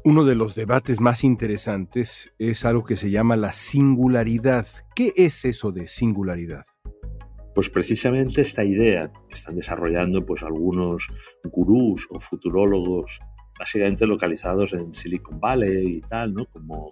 Uno 0.03 0.25
de 0.25 0.35
los 0.35 0.55
debates 0.55 0.99
más 0.99 1.23
interesantes 1.23 2.33
es 2.37 2.65
algo 2.65 2.83
que 2.83 2.97
se 2.97 3.09
llama 3.09 3.37
la 3.37 3.53
singularidad. 3.53 4.67
¿Qué 4.95 5.13
es 5.15 5.45
eso 5.45 5.71
de 5.71 5.87
singularidad? 5.87 6.65
Pues 7.55 7.69
precisamente 7.69 8.41
esta 8.41 8.65
idea 8.65 9.09
que 9.29 9.35
están 9.35 9.55
desarrollando 9.55 10.25
pues 10.25 10.43
algunos 10.43 11.07
gurús 11.45 12.07
o 12.09 12.19
futurólogos 12.19 13.21
básicamente 13.63 14.05
localizados 14.05 14.73
en 14.73 14.93
Silicon 14.93 15.39
Valley 15.39 15.95
y 15.95 16.01
tal, 16.01 16.33
¿no? 16.33 16.45
Como 16.47 16.89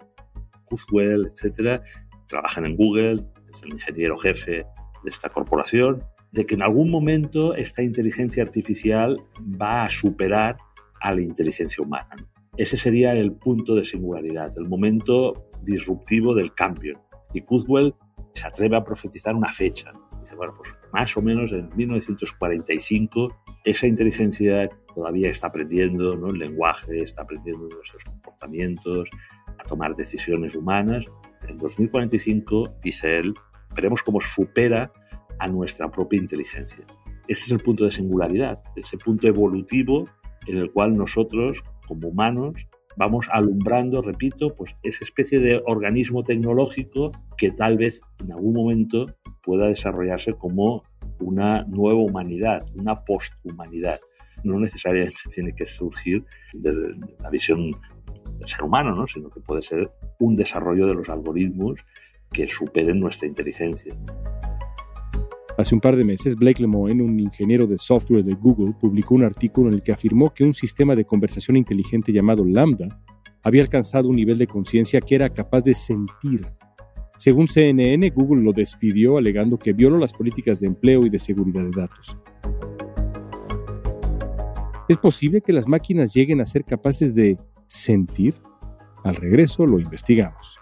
Kurzweil, 0.64 1.26
etcétera, 1.26 1.82
trabajan 2.26 2.64
en 2.64 2.76
Google, 2.76 3.26
es 3.52 3.62
el 3.62 3.72
ingeniero 3.72 4.16
jefe 4.16 4.64
de 5.04 5.10
esta 5.10 5.28
corporación, 5.28 6.02
de 6.30 6.46
que 6.46 6.54
en 6.54 6.62
algún 6.62 6.90
momento 6.90 7.54
esta 7.54 7.82
inteligencia 7.82 8.42
artificial 8.42 9.18
va 9.38 9.84
a 9.84 9.90
superar 9.90 10.56
a 11.02 11.14
la 11.14 11.20
inteligencia 11.20 11.84
humana. 11.84 12.16
Ese 12.56 12.78
sería 12.78 13.12
el 13.12 13.32
punto 13.32 13.74
de 13.74 13.84
singularidad, 13.84 14.56
el 14.56 14.66
momento 14.66 15.50
disruptivo 15.62 16.34
del 16.34 16.54
cambio. 16.54 17.02
Y 17.34 17.42
Kurzweil 17.42 17.94
se 18.32 18.46
atreve 18.46 18.78
a 18.78 18.84
profetizar 18.84 19.34
una 19.34 19.52
fecha. 19.52 19.92
Dice, 20.20 20.36
bueno, 20.36 20.54
pues 20.56 20.74
más 20.90 21.14
o 21.18 21.20
menos 21.20 21.52
en 21.52 21.68
1945 21.76 23.28
esa 23.62 23.86
inteligencia 23.86 24.70
todavía 24.94 25.30
está 25.30 25.48
aprendiendo 25.48 26.16
¿no? 26.16 26.28
el 26.28 26.38
lenguaje, 26.38 27.02
está 27.02 27.22
aprendiendo 27.22 27.68
nuestros 27.68 28.04
comportamientos, 28.04 29.10
a 29.58 29.64
tomar 29.64 29.94
decisiones 29.94 30.54
humanas. 30.54 31.06
En 31.48 31.58
2045, 31.58 32.76
dice 32.82 33.18
él, 33.18 33.34
veremos 33.74 34.02
cómo 34.02 34.20
supera 34.20 34.92
a 35.38 35.48
nuestra 35.48 35.90
propia 35.90 36.18
inteligencia. 36.18 36.84
Ese 37.28 37.44
es 37.44 37.50
el 37.50 37.60
punto 37.60 37.84
de 37.84 37.92
singularidad, 37.92 38.62
ese 38.76 38.98
punto 38.98 39.26
evolutivo 39.26 40.08
en 40.46 40.58
el 40.58 40.72
cual 40.72 40.96
nosotros, 40.96 41.62
como 41.86 42.08
humanos, 42.08 42.68
vamos 42.96 43.28
alumbrando, 43.32 44.02
repito, 44.02 44.54
pues 44.54 44.76
esa 44.82 45.04
especie 45.04 45.38
de 45.38 45.62
organismo 45.66 46.24
tecnológico 46.24 47.12
que 47.36 47.50
tal 47.50 47.78
vez 47.78 48.02
en 48.18 48.32
algún 48.32 48.54
momento 48.54 49.06
pueda 49.42 49.66
desarrollarse 49.66 50.34
como 50.34 50.84
una 51.20 51.64
nueva 51.64 52.00
humanidad, 52.00 52.60
una 52.74 53.04
posthumanidad. 53.04 54.00
No 54.44 54.58
necesariamente 54.58 55.20
tiene 55.30 55.54
que 55.54 55.66
surgir 55.66 56.24
de 56.52 56.72
la 57.20 57.30
visión 57.30 57.70
del 58.38 58.48
ser 58.48 58.62
humano, 58.64 58.94
¿no? 58.94 59.06
sino 59.06 59.30
que 59.30 59.40
puede 59.40 59.62
ser 59.62 59.90
un 60.18 60.36
desarrollo 60.36 60.86
de 60.86 60.94
los 60.94 61.08
algoritmos 61.08 61.84
que 62.32 62.48
superen 62.48 63.00
nuestra 63.00 63.28
inteligencia. 63.28 63.94
Hace 65.58 65.74
un 65.74 65.80
par 65.80 65.96
de 65.96 66.04
meses, 66.04 66.34
Blake 66.34 66.62
Lemoine, 66.62 67.02
un 67.02 67.20
ingeniero 67.20 67.66
de 67.66 67.76
software 67.78 68.24
de 68.24 68.34
Google, 68.34 68.74
publicó 68.80 69.14
un 69.14 69.24
artículo 69.24 69.68
en 69.68 69.74
el 69.74 69.82
que 69.82 69.92
afirmó 69.92 70.32
que 70.32 70.44
un 70.44 70.54
sistema 70.54 70.96
de 70.96 71.04
conversación 71.04 71.56
inteligente 71.56 72.12
llamado 72.12 72.44
Lambda 72.44 73.00
había 73.42 73.62
alcanzado 73.62 74.08
un 74.08 74.16
nivel 74.16 74.38
de 74.38 74.46
conciencia 74.46 75.00
que 75.00 75.14
era 75.14 75.28
capaz 75.28 75.64
de 75.64 75.74
sentir. 75.74 76.46
Según 77.18 77.48
CNN, 77.48 78.08
Google 78.10 78.42
lo 78.42 78.52
despidió 78.52 79.18
alegando 79.18 79.58
que 79.58 79.72
violó 79.72 79.98
las 79.98 80.12
políticas 80.12 80.60
de 80.60 80.68
empleo 80.68 81.04
y 81.04 81.10
de 81.10 81.18
seguridad 81.18 81.62
de 81.62 81.70
datos. 81.70 82.16
¿Es 84.92 84.98
posible 84.98 85.40
que 85.40 85.54
las 85.54 85.66
máquinas 85.66 86.12
lleguen 86.12 86.42
a 86.42 86.46
ser 86.46 86.66
capaces 86.66 87.14
de 87.14 87.38
sentir? 87.66 88.34
Al 89.04 89.16
regreso 89.16 89.64
lo 89.64 89.80
investigamos. 89.80 90.58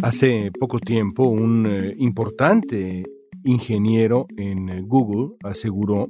Hace 0.00 0.52
poco 0.60 0.78
tiempo, 0.78 1.24
un 1.24 1.66
eh, 1.66 1.96
importante 1.98 3.02
ingeniero 3.42 4.28
en 4.36 4.68
eh, 4.68 4.80
Google 4.82 5.34
aseguró 5.42 6.06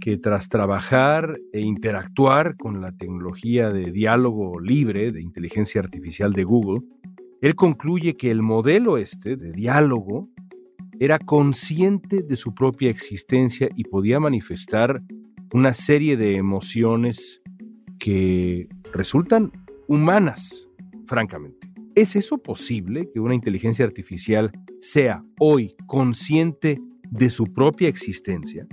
que 0.00 0.16
tras 0.16 0.48
trabajar 0.48 1.38
e 1.52 1.60
interactuar 1.60 2.56
con 2.56 2.80
la 2.80 2.92
tecnología 2.92 3.68
de 3.68 3.92
diálogo 3.92 4.60
libre 4.60 5.12
de 5.12 5.20
inteligencia 5.20 5.82
artificial 5.82 6.32
de 6.32 6.44
Google, 6.44 6.80
él 7.42 7.54
concluye 7.54 8.16
que 8.16 8.30
el 8.30 8.40
modelo 8.40 8.96
este 8.96 9.36
de 9.36 9.52
diálogo 9.52 10.30
era 11.00 11.18
consciente 11.18 12.22
de 12.22 12.36
su 12.36 12.54
propia 12.54 12.90
existencia 12.90 13.68
y 13.74 13.84
podía 13.84 14.20
manifestar 14.20 15.02
una 15.52 15.74
serie 15.74 16.16
de 16.16 16.36
emociones 16.36 17.42
que 17.98 18.68
resultan 18.92 19.52
humanas, 19.88 20.68
francamente. 21.06 21.70
¿Es 21.94 22.16
eso 22.16 22.38
posible 22.38 23.08
que 23.12 23.20
una 23.20 23.34
inteligencia 23.34 23.84
artificial 23.84 24.50
sea 24.80 25.24
hoy 25.38 25.76
consciente 25.86 26.80
de 27.10 27.30
su 27.30 27.52
propia 27.52 27.88
existencia? 27.88 28.66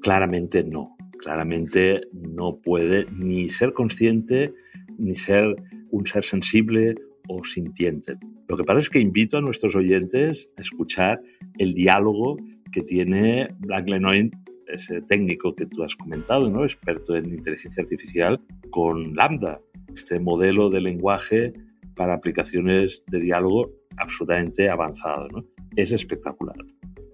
Claramente 0.00 0.64
no. 0.64 0.96
Claramente 1.18 2.02
no 2.12 2.58
puede 2.60 3.06
ni 3.10 3.48
ser 3.48 3.72
consciente 3.72 4.54
ni 4.98 5.14
ser 5.14 5.54
un 5.90 6.06
ser 6.06 6.24
sensible 6.24 6.94
o 7.28 7.44
sintiente. 7.44 8.16
Lo 8.48 8.56
que 8.56 8.64
pasa 8.64 8.78
es 8.78 8.90
que 8.90 9.00
invito 9.00 9.36
a 9.36 9.40
nuestros 9.40 9.74
oyentes 9.74 10.50
a 10.56 10.60
escuchar 10.60 11.20
el 11.58 11.74
diálogo 11.74 12.36
que 12.70 12.82
tiene 12.82 13.48
Black 13.58 13.88
Lenoin, 13.88 14.30
ese 14.68 15.00
técnico 15.02 15.54
que 15.54 15.66
tú 15.66 15.82
has 15.82 15.96
comentado, 15.96 16.50
¿no? 16.50 16.64
experto 16.64 17.16
en 17.16 17.26
inteligencia 17.26 17.82
artificial, 17.82 18.40
con 18.70 19.14
Lambda, 19.14 19.60
este 19.94 20.20
modelo 20.20 20.70
de 20.70 20.80
lenguaje 20.80 21.54
para 21.96 22.14
aplicaciones 22.14 23.04
de 23.08 23.20
diálogo 23.20 23.72
absolutamente 23.96 24.68
avanzado. 24.68 25.28
¿no? 25.28 25.44
Es 25.74 25.92
espectacular. 25.92 26.56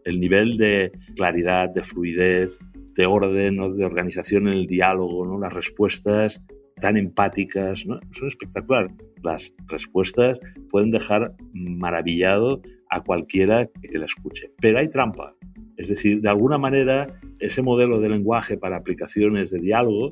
El 0.05 0.21
nivel 0.21 0.57
de 0.57 0.93
claridad, 1.15 1.71
de 1.71 1.83
fluidez, 1.83 2.59
de 2.95 3.07
orden, 3.07 3.57
de 3.77 3.85
organización 3.85 4.49
en 4.49 4.55
el 4.55 4.67
diálogo, 4.67 5.25
¿no? 5.25 5.39
las 5.39 5.53
respuestas 5.53 6.43
tan 6.83 6.97
empáticas, 6.97 7.87
¿no? 7.87 8.01
son 8.11 8.27
espectacular. 8.27 8.93
Las 9.23 9.55
respuestas 9.69 10.41
pueden 10.69 10.91
dejar 10.91 11.33
maravillado 11.55 12.61
a 12.91 13.05
cualquiera 13.05 13.71
que 13.89 13.99
la 13.99 14.07
escuche. 14.07 14.51
Pero 14.61 14.79
hay 14.81 14.91
trampa. 14.91 15.37
Es 15.77 15.89
decir, 15.89 16.21
de 16.21 16.29
alguna 16.29 16.59
manera, 16.59 17.21
ese 17.39 17.63
modelo 17.63 18.01
de 18.01 18.09
lenguaje 18.09 18.59
para 18.59 18.77
aplicaciones 18.77 19.53
de 19.53 19.61
diálogo 19.61 20.11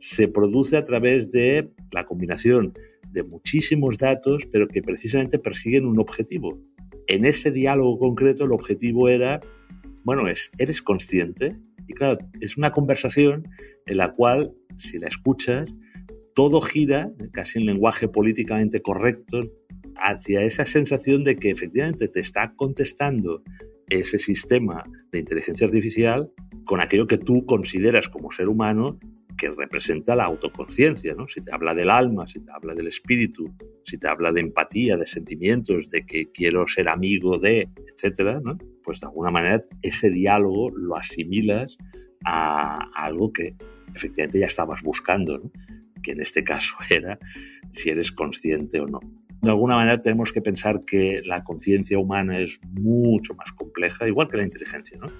se 0.00 0.26
produce 0.26 0.76
a 0.76 0.84
través 0.84 1.30
de 1.30 1.70
la 1.92 2.04
combinación 2.04 2.74
de 3.12 3.22
muchísimos 3.22 3.96
datos, 3.96 4.48
pero 4.50 4.66
que 4.66 4.82
precisamente 4.82 5.38
persiguen 5.38 5.86
un 5.86 6.00
objetivo. 6.00 6.60
En 7.06 7.24
ese 7.24 7.52
diálogo 7.52 7.98
concreto 7.98 8.44
el 8.44 8.52
objetivo 8.52 9.08
era, 9.08 9.40
bueno, 10.02 10.26
es, 10.26 10.50
¿eres 10.58 10.82
consciente? 10.82 11.56
Y 11.86 11.94
claro, 11.94 12.18
es 12.40 12.56
una 12.56 12.72
conversación 12.72 13.48
en 13.86 13.96
la 13.96 14.12
cual, 14.12 14.52
si 14.76 14.98
la 14.98 15.06
escuchas, 15.06 15.76
todo 16.34 16.60
gira, 16.60 17.12
casi 17.32 17.58
en 17.58 17.66
lenguaje 17.66 18.08
políticamente 18.08 18.80
correcto, 18.80 19.50
hacia 19.96 20.42
esa 20.42 20.64
sensación 20.64 21.24
de 21.24 21.36
que 21.36 21.50
efectivamente 21.50 22.08
te 22.08 22.20
está 22.20 22.54
contestando 22.56 23.42
ese 23.88 24.18
sistema 24.18 24.84
de 25.12 25.18
inteligencia 25.18 25.66
artificial 25.66 26.32
con 26.64 26.80
aquello 26.80 27.06
que 27.06 27.18
tú 27.18 27.44
consideras 27.44 28.08
como 28.08 28.30
ser 28.30 28.48
humano 28.48 28.98
que 29.36 29.50
representa 29.50 30.14
la 30.14 30.24
autoconciencia, 30.24 31.14
¿no? 31.14 31.26
Si 31.26 31.40
te 31.40 31.52
habla 31.52 31.74
del 31.74 31.88
alma, 31.88 32.28
si 32.28 32.40
te 32.40 32.52
habla 32.52 32.74
del 32.74 32.88
espíritu, 32.88 33.54
si 33.84 33.96
te 33.96 34.06
habla 34.06 34.32
de 34.32 34.42
empatía, 34.42 34.98
de 34.98 35.06
sentimientos, 35.06 35.88
de 35.88 36.04
que 36.04 36.30
quiero 36.30 36.66
ser 36.66 36.90
amigo 36.90 37.38
de, 37.38 37.70
etcétera, 37.86 38.40
¿no? 38.44 38.58
pues 38.82 39.00
de 39.00 39.06
alguna 39.06 39.30
manera 39.30 39.64
ese 39.82 40.10
diálogo 40.10 40.70
lo 40.70 40.96
asimilas 40.96 41.78
a, 42.24 42.88
algo 42.94 43.32
que 43.32 43.56
efectivamente 43.94 44.40
ya 44.40 44.46
estabas 44.46 44.82
buscando, 44.82 45.50
que 46.02 46.12
en 46.12 46.20
este 46.20 46.44
caso 46.44 46.74
era 46.90 47.18
si 47.70 47.90
eres 47.90 48.12
consciente 48.12 48.80
o 48.80 48.86
no. 48.86 49.00
De 49.42 49.50
alguna 49.50 49.76
manera 49.76 50.00
tenemos 50.00 50.32
que 50.32 50.42
pensar 50.42 50.84
que 50.84 51.22
la 51.24 51.42
conciencia 51.42 51.98
humana 51.98 52.38
es 52.38 52.60
mucho 52.72 53.34
más 53.34 53.52
compleja, 53.52 54.06
igual 54.06 54.28
que 54.28 54.36
la 54.36 54.44
inteligencia, 54.44 54.98
¿no? 54.98 55.10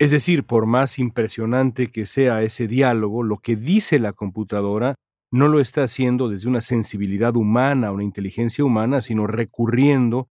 Es 0.00 0.10
decir, 0.10 0.44
por 0.44 0.64
más 0.64 0.98
impresionante 0.98 1.88
que 1.88 2.06
sea 2.06 2.42
ese 2.42 2.66
diálogo, 2.66 3.22
lo 3.22 3.36
que 3.36 3.54
dice 3.54 3.98
la 3.98 4.14
computadora 4.14 4.94
no 5.30 5.46
lo 5.46 5.60
está 5.60 5.82
haciendo 5.82 6.28
desde 6.28 6.48
una 6.48 6.62
sensibilidad 6.62 7.36
humana, 7.36 7.92
una 7.92 8.02
inteligencia 8.02 8.64
humana, 8.64 9.02
sino 9.02 9.26
recurriendo 9.26 10.28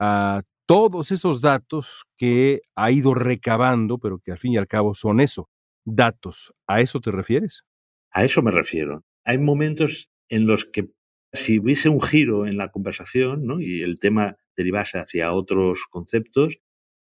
a 0.00 0.42
todos 0.66 1.12
esos 1.12 1.40
datos 1.40 2.04
que 2.16 2.62
ha 2.74 2.90
ido 2.90 3.14
recabando, 3.14 3.98
pero 3.98 4.18
que 4.18 4.32
al 4.32 4.38
fin 4.38 4.54
y 4.54 4.56
al 4.56 4.66
cabo 4.66 4.94
son 4.94 5.20
eso, 5.20 5.48
datos. 5.84 6.52
¿A 6.66 6.80
eso 6.80 7.00
te 7.00 7.10
refieres? 7.10 7.62
A 8.10 8.24
eso 8.24 8.42
me 8.42 8.50
refiero. 8.50 9.04
Hay 9.24 9.38
momentos 9.38 10.10
en 10.28 10.46
los 10.46 10.64
que 10.64 10.90
si 11.32 11.58
hubiese 11.58 11.88
un 11.88 12.00
giro 12.00 12.46
en 12.46 12.56
la 12.56 12.70
conversación 12.70 13.44
¿no? 13.46 13.60
y 13.60 13.82
el 13.82 13.98
tema 13.98 14.36
derivase 14.56 14.98
hacia 14.98 15.32
otros 15.32 15.86
conceptos, 15.90 16.60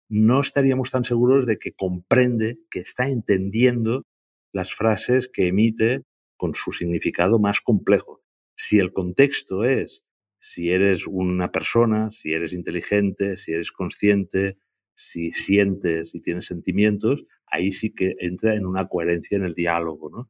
no 0.09 0.41
estaríamos 0.41 0.91
tan 0.91 1.03
seguros 1.03 1.45
de 1.45 1.57
que 1.57 1.73
comprende, 1.73 2.57
que 2.69 2.79
está 2.79 3.09
entendiendo 3.09 4.05
las 4.51 4.73
frases 4.73 5.29
que 5.29 5.47
emite 5.47 6.03
con 6.37 6.55
su 6.55 6.71
significado 6.71 7.39
más 7.39 7.61
complejo. 7.61 8.21
Si 8.55 8.79
el 8.79 8.91
contexto 8.91 9.63
es 9.63 10.03
si 10.39 10.71
eres 10.71 11.07
una 11.07 11.51
persona, 11.51 12.11
si 12.11 12.33
eres 12.33 12.53
inteligente, 12.53 13.37
si 13.37 13.53
eres 13.53 13.71
consciente, 13.71 14.57
si 14.93 15.31
sientes 15.31 16.13
y 16.15 16.21
tienes 16.21 16.45
sentimientos, 16.45 17.25
ahí 17.47 17.71
sí 17.71 17.93
que 17.93 18.15
entra 18.19 18.55
en 18.55 18.65
una 18.65 18.87
coherencia 18.87 19.37
en 19.37 19.45
el 19.45 19.53
diálogo, 19.53 20.09
¿no? 20.09 20.29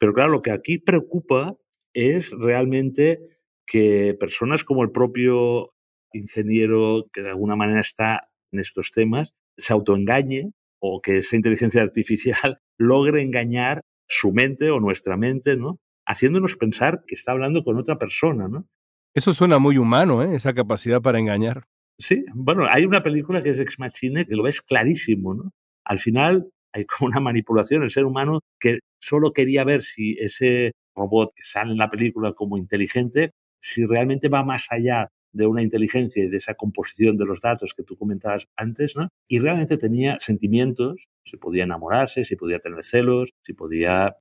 Pero 0.00 0.14
claro, 0.14 0.30
lo 0.30 0.42
que 0.42 0.50
aquí 0.50 0.78
preocupa 0.78 1.56
es 1.92 2.32
realmente 2.32 3.20
que 3.66 4.16
personas 4.18 4.64
como 4.64 4.82
el 4.82 4.90
propio 4.90 5.74
ingeniero 6.12 7.06
que 7.12 7.22
de 7.22 7.28
alguna 7.28 7.54
manera 7.54 7.80
está 7.80 8.30
en 8.50 8.60
estos 8.60 8.90
temas 8.90 9.34
se 9.56 9.72
autoengañe 9.72 10.52
o 10.80 11.00
que 11.02 11.18
esa 11.18 11.36
inteligencia 11.36 11.82
artificial 11.88 12.60
logre 12.78 13.22
engañar 13.22 13.82
su 14.08 14.32
mente 14.32 14.70
o 14.70 14.80
nuestra 14.80 15.16
mente, 15.16 15.56
¿no? 15.56 15.78
Haciéndonos 16.06 16.56
pensar 16.56 17.04
que 17.06 17.14
está 17.14 17.32
hablando 17.32 17.62
con 17.62 17.78
otra 17.78 17.98
persona, 17.98 18.48
¿no? 18.48 18.66
Eso 19.14 19.32
suena 19.32 19.58
muy 19.58 19.76
humano, 19.76 20.22
¿eh? 20.22 20.34
esa 20.34 20.54
capacidad 20.54 21.02
para 21.02 21.18
engañar. 21.18 21.64
Sí, 21.98 22.24
bueno, 22.34 22.64
hay 22.70 22.86
una 22.86 23.02
película 23.02 23.42
que 23.42 23.50
es 23.50 23.58
Ex 23.58 23.78
Machine 23.78 24.24
que 24.24 24.34
lo 24.34 24.44
ves 24.44 24.62
clarísimo, 24.62 25.34
¿no? 25.34 25.52
Al 25.84 25.98
final 25.98 26.50
hay 26.72 26.84
como 26.84 27.08
una 27.08 27.20
manipulación, 27.20 27.82
el 27.82 27.90
ser 27.90 28.04
humano 28.04 28.40
que 28.58 28.80
solo 29.00 29.32
quería 29.32 29.64
ver 29.64 29.82
si 29.82 30.16
ese 30.18 30.72
robot 30.94 31.32
que 31.34 31.44
sale 31.44 31.72
en 31.72 31.78
la 31.78 31.88
película 31.88 32.32
como 32.32 32.58
inteligente, 32.58 33.32
si 33.60 33.86
realmente 33.86 34.28
va 34.28 34.44
más 34.44 34.68
allá 34.70 35.08
de 35.32 35.46
una 35.46 35.62
inteligencia 35.62 36.24
y 36.24 36.28
de 36.28 36.36
esa 36.38 36.54
composición 36.54 37.16
de 37.16 37.24
los 37.24 37.40
datos 37.40 37.74
que 37.74 37.84
tú 37.84 37.96
comentabas 37.96 38.48
antes, 38.56 38.96
¿no? 38.96 39.08
Y 39.28 39.38
realmente 39.38 39.76
tenía 39.76 40.16
sentimientos, 40.18 41.08
si 41.24 41.36
podía 41.36 41.64
enamorarse, 41.64 42.24
si 42.24 42.36
podía 42.36 42.58
tener 42.58 42.82
celos, 42.82 43.30
si 43.42 43.52
podía 43.52 44.16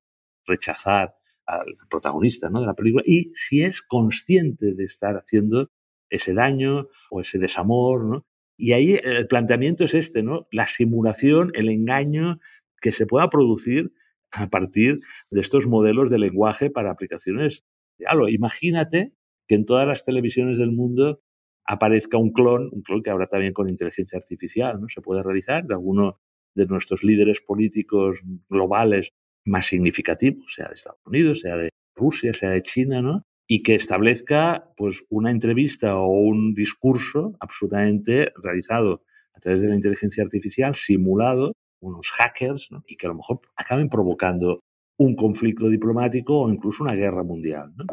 rechazar 0.46 1.15
al 1.46 1.77
protagonista 1.89 2.50
¿no? 2.50 2.62
de 2.62 2.68
la 2.68 2.75
película 2.75 3.03
y 3.06 3.32
si 3.34 3.63
es 3.63 3.82
consciente 3.82 4.74
de 4.75 4.84
estar 4.84 5.15
haciendo 5.15 5.70
ese 6.10 6.34
daño 6.34 6.88
o 7.10 7.22
ese 7.22 7.39
desamor, 7.39 8.06
¿no? 8.06 8.25
Y 8.62 8.74
ahí 8.74 9.00
el 9.01 9.25
planteamiento 9.28 9.86
es 9.86 9.94
este, 9.94 10.22
¿no? 10.22 10.46
La 10.51 10.68
simulación, 10.68 11.51
el 11.54 11.70
engaño 11.70 12.39
que 12.82 12.92
se 12.92 13.06
pueda 13.06 13.30
producir 13.30 13.94
a 14.34 14.50
partir 14.50 14.98
de 15.32 15.39
estos 15.39 15.66
modelos 15.66 16.10
de 16.10 16.20
lenguaje 16.20 16.70
para 16.70 16.92
aplicaciones. 16.92 17.63
lo 17.98 18.28
imagínate 18.28 19.13
que 19.48 19.56
en 19.56 19.66
todas 19.66 19.88
las 19.88 20.04
televisiones 20.04 20.58
del 20.58 20.74
mundo 20.74 21.22
aparezca 21.66 22.18
un 22.18 22.34
clon, 22.34 22.70
un 22.74 22.82
clon 22.82 23.01
que 23.01 23.10
habrá 23.10 23.28
también 23.28 23.54
con 23.54 23.70
inteligencia 23.70 24.18
artificial, 24.18 24.81
¿no? 24.81 24.90
Se 24.90 25.01
puede 25.01 25.24
realizar 25.24 25.66
de 25.66 25.75
alguno 25.75 26.20
de 26.53 26.66
nuestros 26.66 27.03
líderes 27.05 27.40
políticos 27.40 28.20
globales 28.50 29.14
más 29.46 29.68
significativo, 29.68 30.44
sea 30.48 30.68
de 30.68 30.74
Estados 30.74 31.00
Unidos, 31.05 31.40
sea 31.40 31.55
de 31.55 31.70
Rusia, 31.96 32.33
sea 32.33 32.50
de 32.50 32.62
China, 32.62 33.01
¿no? 33.01 33.24
Y 33.51 33.64
que 33.64 33.74
establezca 33.74 34.72
pues 34.77 35.03
una 35.09 35.31
entrevista 35.31 35.98
o 35.98 36.07
un 36.07 36.53
discurso 36.53 37.33
absolutamente 37.40 38.31
realizado 38.42 39.03
a 39.33 39.40
través 39.40 39.62
de 39.62 39.70
la 39.70 39.75
inteligencia 39.75 40.24
artificial, 40.24 40.75
simulado, 40.75 41.53
unos 41.81 42.12
hackers, 42.12 42.72
¿no? 42.72 42.83
y 42.88 42.96
que 42.96 43.07
a 43.07 43.09
lo 43.09 43.16
mejor 43.16 43.42
acaben 43.55 43.90
provocando 43.90 44.62
un 45.00 45.16
conflicto 45.16 45.70
diplomático 45.70 46.42
o 46.42 46.50
incluso 46.50 46.83
una 46.83 46.94
guerra 46.94 47.24
mundial. 47.24 47.74
¿no? 47.77 47.85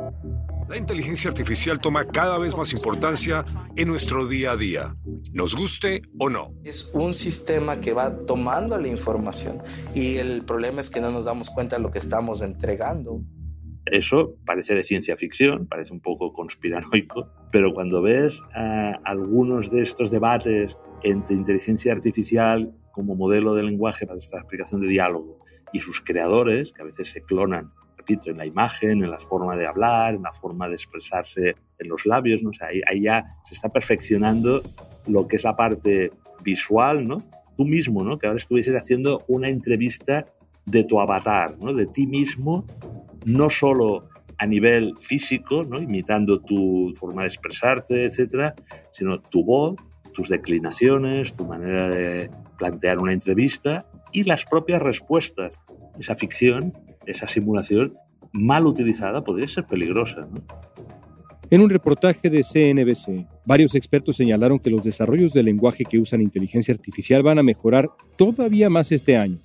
La 0.69 0.77
inteligencia 0.77 1.29
artificial 1.29 1.81
toma 1.81 2.05
cada 2.05 2.37
vez 2.39 2.57
más 2.57 2.73
importancia 2.73 3.45
en 3.77 3.87
nuestro 3.87 4.27
día 4.27 4.51
a 4.53 4.57
día, 4.57 4.97
nos 5.33 5.55
guste 5.55 6.03
o 6.19 6.29
no. 6.29 6.53
Es 6.65 6.91
un 6.93 7.15
sistema 7.15 7.81
que 7.81 7.93
va 7.93 8.27
tomando 8.27 8.77
la 8.77 8.89
información 8.89 9.63
y 9.95 10.17
el 10.17 10.45
problema 10.45 10.81
es 10.81 10.91
que 10.91 11.01
no 11.01 11.13
nos 11.13 11.27
damos 11.27 11.51
cuenta 11.51 11.77
de 11.77 11.83
lo 11.83 11.93
que 11.93 12.01
estamos 12.01 12.43
entregando. 12.43 13.23
Eso 13.87 14.37
parece 14.45 14.75
de 14.75 14.83
ciencia 14.83 15.17
ficción, 15.17 15.67
parece 15.67 15.93
un 15.93 16.01
poco 16.01 16.33
conspiranoico, 16.33 17.29
pero 17.53 17.73
cuando 17.73 18.03
ves 18.03 18.43
algunos 19.05 19.71
de 19.71 19.83
estos 19.83 20.11
debates 20.11 20.77
entre 21.03 21.37
inteligencia 21.37 21.93
artificial 21.93 22.75
como 22.93 23.15
modelo 23.15 23.55
de 23.55 23.63
lenguaje 23.63 24.07
para 24.07 24.19
esta 24.19 24.39
explicación 24.39 24.81
de 24.81 24.89
diálogo 24.89 25.39
y 25.73 25.81
sus 25.81 26.01
creadores, 26.01 26.73
que 26.73 26.83
a 26.83 26.87
veces 26.87 27.11
se 27.11 27.23
clonan 27.23 27.73
en 28.09 28.37
la 28.37 28.47
imagen, 28.47 29.03
en 29.03 29.11
la 29.11 29.19
forma 29.19 29.57
de 29.57 29.67
hablar, 29.67 30.15
en 30.15 30.23
la 30.23 30.33
forma 30.33 30.69
de 30.69 30.75
expresarse 30.75 31.57
en 31.79 31.89
los 31.89 32.07
labios, 32.07 32.43
¿no? 32.43 32.51
ahí, 32.61 33.03
ya 33.03 33.25
se 33.45 33.55
está 33.55 33.69
perfeccionando 33.69 34.63
lo 35.07 35.27
que 35.27 35.37
es 35.37 35.45
la 35.45 35.57
parte 35.57 36.13
visual, 36.43 37.07
¿no? 37.07 37.23
Tú 37.57 37.65
mismo, 37.65 38.05
¿no? 38.05 38.19
Que 38.19 38.27
ahora 38.27 38.37
estuvieses 38.37 38.75
haciendo 38.75 39.25
una 39.29 39.49
entrevista 39.49 40.27
de 40.65 40.85
tu 40.85 41.01
avatar, 41.01 41.57
¿no? 41.59 41.73
De 41.73 41.87
ti 41.87 42.07
mismo, 42.07 42.65
no 43.27 43.51
solo 43.51 44.09
a 44.39 44.47
nivel 44.47 44.95
físico, 44.99 45.65
¿no? 45.65 45.81
Imitando 45.81 46.41
tu 46.41 46.95
forma 46.95 47.23
de 47.23 47.29
expresarte, 47.29 48.05
etcétera, 48.05 48.55
sino 48.93 49.21
tu 49.21 49.45
voz, 49.45 49.77
tus 50.15 50.31
declinaciones, 50.31 51.35
tu 51.35 51.47
manera 51.47 51.91
de 51.91 52.31
plantear 52.57 52.99
una 52.99 53.13
entrevista 53.13 53.87
y 54.13 54.25
las 54.25 54.47
propias 54.47 54.81
respuestas. 54.81 55.59
Esa 55.99 56.17
ficción 56.17 56.73
esa 57.07 57.29
simulación 57.29 57.95
mal 58.33 58.67
utilizada 58.67 59.25
podría 59.25 59.49
ser 59.49 59.65
peligrosa. 59.65 60.29
En 61.49 61.61
un 61.61 61.71
reportaje 61.71 62.29
de 62.29 62.43
CNBC, 62.43 63.27
varios 63.47 63.77
expertos 63.77 64.17
señalaron 64.17 64.59
que 64.59 64.71
los 64.71 64.83
desarrollos 64.83 65.33
del 65.33 65.47
lenguaje 65.47 65.85
que 65.85 65.99
usan 65.99 66.21
inteligencia 66.21 66.75
artificial 66.75 67.23
van 67.23 67.39
a 67.39 67.45
mejorar 67.45 67.89
todavía 68.17 68.69
más 68.69 68.91
este 68.91 69.17
año. 69.17 69.39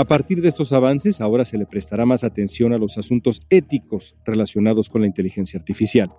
A 0.00 0.04
partir 0.06 0.40
de 0.40 0.48
estos 0.48 0.72
avances, 0.72 1.20
ahora 1.20 1.44
se 1.44 1.58
le 1.58 1.66
prestará 1.66 2.06
más 2.06 2.24
atención 2.24 2.72
a 2.72 2.78
los 2.78 2.96
asuntos 2.96 3.42
éticos 3.50 4.16
relacionados 4.24 4.88
con 4.88 5.02
la 5.02 5.06
inteligencia 5.06 5.58
artificial. 5.60 6.10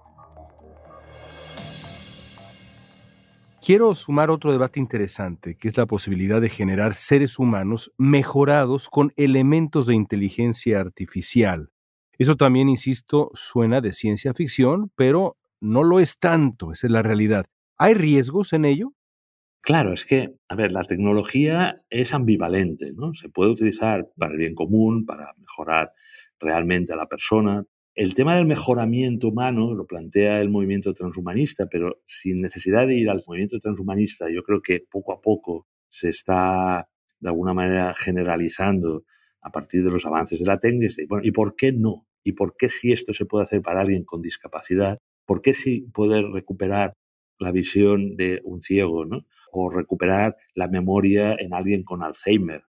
Quiero 3.60 3.96
sumar 3.96 4.30
otro 4.30 4.52
debate 4.52 4.80
interesante, 4.80 5.56
que 5.56 5.68
es 5.68 5.78
la 5.78 5.88
posibilidad 5.88 6.40
de 6.40 6.50
generar 6.50 6.94
seres 6.94 7.40
humanos 7.40 7.92
mejorados 7.98 8.88
con 8.88 9.14
elementos 9.16 9.88
de 9.88 9.96
inteligencia 9.96 10.80
artificial. 10.80 11.72
Eso 12.20 12.36
también, 12.36 12.70
insisto, 12.70 13.32
suena 13.34 13.82
de 13.82 13.94
ciencia 13.94 14.36
ficción, 14.36 14.92
pero 14.96 15.38
no 15.60 15.84
lo 15.84 16.00
es 16.00 16.20
tanto, 16.20 16.72
esa 16.72 16.86
es 16.86 16.94
la 16.94 17.02
realidad. 17.02 17.48
¿Hay 17.80 17.96
riesgos 17.96 18.54
en 18.54 18.66
ello? 18.66 18.94
Claro, 19.64 19.94
es 19.94 20.06
que, 20.06 20.34
a 20.50 20.56
ver, 20.56 20.72
la 20.72 20.84
tecnología 20.84 21.76
es 21.92 22.14
ambivalente, 22.16 22.94
¿no? 22.96 23.14
Se 23.14 23.30
puede 23.30 23.52
utilizar 23.52 24.10
para 24.18 24.32
el 24.32 24.40
bien 24.40 24.56
común, 24.56 25.06
para 25.06 25.34
mejorar 25.38 25.92
realmente 26.40 26.94
a 26.94 26.96
la 26.96 27.08
persona, 27.08 27.64
el 27.94 28.14
tema 28.16 28.36
del 28.36 28.48
mejoramiento 28.48 29.28
humano 29.28 29.74
lo 29.76 29.86
plantea 29.86 30.40
el 30.42 30.50
movimiento 30.50 30.94
transhumanista, 30.94 31.68
pero 31.68 32.02
sin 32.06 32.42
necesidad 32.42 32.88
de 32.88 32.96
ir 32.96 33.10
al 33.10 33.22
movimiento 33.28 33.60
transhumanista, 33.60 34.30
yo 34.32 34.44
creo 34.44 34.62
que 34.62 34.80
poco 34.90 35.12
a 35.14 35.22
poco 35.22 35.68
se 35.90 36.10
está 36.10 36.88
de 37.20 37.30
alguna 37.30 37.54
manera 37.54 37.94
generalizando 37.94 39.04
a 39.42 39.52
partir 39.52 39.84
de 39.84 39.92
los 39.92 40.06
avances 40.06 40.40
de 40.40 40.46
la 40.46 40.58
técnica. 40.60 40.94
Bueno, 41.10 41.26
¿y 41.28 41.32
por 41.32 41.56
qué 41.56 41.74
no? 41.74 42.08
¿Y 42.24 42.32
por 42.32 42.56
qué 42.56 42.70
si 42.70 42.92
esto 42.94 43.14
se 43.14 43.26
puede 43.26 43.44
hacer 43.44 43.62
para 43.62 43.82
alguien 43.82 44.06
con 44.06 44.22
discapacidad? 44.22 44.98
¿Por 45.26 45.42
qué 45.42 45.54
si 45.54 45.82
poder 45.82 46.26
recuperar 46.32 46.94
la 47.40 47.52
visión 47.52 48.16
de 48.16 48.40
un 48.44 48.62
ciego, 48.62 49.06
¿no? 49.06 49.26
O 49.52 49.70
recuperar 49.70 50.36
la 50.56 50.68
memoria 50.68 51.36
en 51.38 51.54
alguien 51.54 51.84
con 51.84 52.04
Alzheimer 52.04 52.64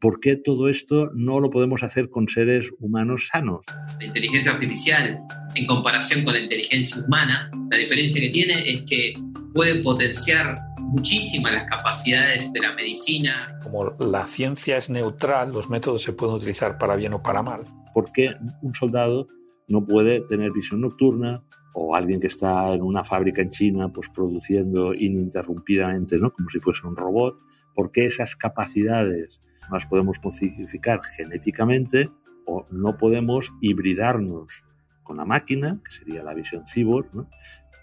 ¿Por 0.00 0.20
qué 0.20 0.36
todo 0.36 0.68
esto 0.68 1.10
no 1.14 1.40
lo 1.40 1.50
podemos 1.50 1.82
hacer 1.82 2.08
con 2.08 2.28
seres 2.28 2.70
humanos 2.78 3.28
sanos? 3.32 3.64
La 3.98 4.06
inteligencia 4.06 4.52
artificial, 4.52 5.20
en 5.56 5.66
comparación 5.66 6.24
con 6.24 6.34
la 6.34 6.40
inteligencia 6.40 7.04
humana, 7.04 7.50
la 7.68 7.78
diferencia 7.78 8.20
que 8.20 8.28
tiene 8.28 8.70
es 8.70 8.82
que 8.82 9.14
puede 9.52 9.82
potenciar 9.82 10.60
muchísimas 10.78 11.52
las 11.52 11.64
capacidades 11.64 12.52
de 12.52 12.60
la 12.60 12.74
medicina. 12.74 13.58
Como 13.64 13.96
la 13.98 14.26
ciencia 14.28 14.76
es 14.76 14.88
neutral, 14.88 15.52
los 15.52 15.68
métodos 15.68 16.02
se 16.02 16.12
pueden 16.12 16.36
utilizar 16.36 16.78
para 16.78 16.94
bien 16.94 17.14
o 17.14 17.22
para 17.22 17.42
mal. 17.42 17.64
¿Por 17.92 18.12
qué 18.12 18.36
un 18.62 18.74
soldado 18.74 19.26
no 19.66 19.84
puede 19.84 20.20
tener 20.20 20.52
visión 20.52 20.80
nocturna 20.80 21.42
o 21.74 21.94
alguien 21.94 22.20
que 22.20 22.26
está 22.26 22.74
en 22.74 22.82
una 22.82 23.04
fábrica 23.04 23.42
en 23.42 23.50
China 23.50 23.92
pues 23.92 24.08
produciendo 24.08 24.94
ininterrumpidamente, 24.94 26.18
¿no? 26.18 26.32
como 26.32 26.48
si 26.50 26.60
fuese 26.60 26.86
un 26.86 26.96
robot? 26.96 27.38
¿Por 27.74 27.90
qué 27.92 28.06
esas 28.06 28.36
capacidades 28.36 29.42
las 29.70 29.86
podemos 29.86 30.18
modificar 30.22 31.00
genéticamente 31.04 32.10
o 32.46 32.66
no 32.70 32.96
podemos 32.96 33.52
hibridarnos 33.60 34.64
con 35.02 35.18
la 35.18 35.24
máquina, 35.24 35.80
que 35.84 35.90
sería 35.90 36.22
la 36.22 36.34
visión 36.34 36.64
cyborg, 36.66 37.14
¿no? 37.14 37.28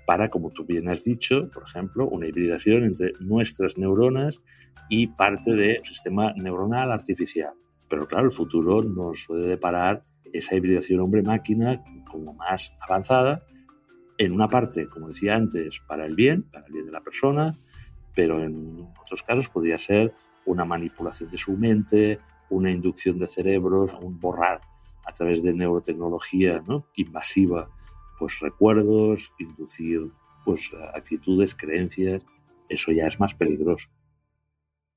para, 0.05 0.29
como 0.29 0.51
tú 0.51 0.65
bien 0.65 0.87
has 0.89 1.03
dicho, 1.03 1.49
por 1.51 1.63
ejemplo, 1.63 2.07
una 2.07 2.27
hibridación 2.27 2.83
entre 2.83 3.13
nuestras 3.19 3.77
neuronas 3.77 4.41
y 4.89 5.07
parte 5.07 5.53
del 5.53 5.83
sistema 5.83 6.33
neuronal 6.33 6.91
artificial. 6.91 7.53
Pero 7.89 8.07
claro, 8.07 8.25
el 8.25 8.31
futuro 8.31 8.83
nos 8.83 9.25
puede 9.27 9.47
deparar 9.47 10.03
esa 10.31 10.55
hibridación 10.55 11.01
hombre-máquina 11.01 11.83
como 12.09 12.33
más 12.33 12.73
avanzada, 12.79 13.43
en 14.17 14.31
una 14.31 14.47
parte, 14.47 14.87
como 14.87 15.09
decía 15.09 15.35
antes, 15.35 15.81
para 15.87 16.05
el 16.05 16.15
bien, 16.15 16.43
para 16.43 16.65
el 16.65 16.73
bien 16.73 16.85
de 16.85 16.91
la 16.91 17.01
persona, 17.01 17.55
pero 18.13 18.41
en 18.43 18.87
otros 19.01 19.23
casos 19.23 19.49
podría 19.49 19.77
ser 19.77 20.13
una 20.45 20.65
manipulación 20.65 21.29
de 21.29 21.37
su 21.37 21.57
mente, 21.57 22.19
una 22.49 22.71
inducción 22.71 23.19
de 23.19 23.27
cerebros, 23.27 23.97
un 24.01 24.19
borrar 24.19 24.61
a 25.05 25.13
través 25.13 25.43
de 25.43 25.53
neurotecnología 25.53 26.63
¿no? 26.67 26.87
invasiva 26.95 27.69
pues 28.17 28.39
recuerdos, 28.39 29.33
inducir 29.39 30.11
pues 30.45 30.71
actitudes, 30.93 31.55
creencias, 31.55 32.21
eso 32.69 32.91
ya 32.91 33.07
es 33.07 33.19
más 33.19 33.33
peligroso. 33.35 33.89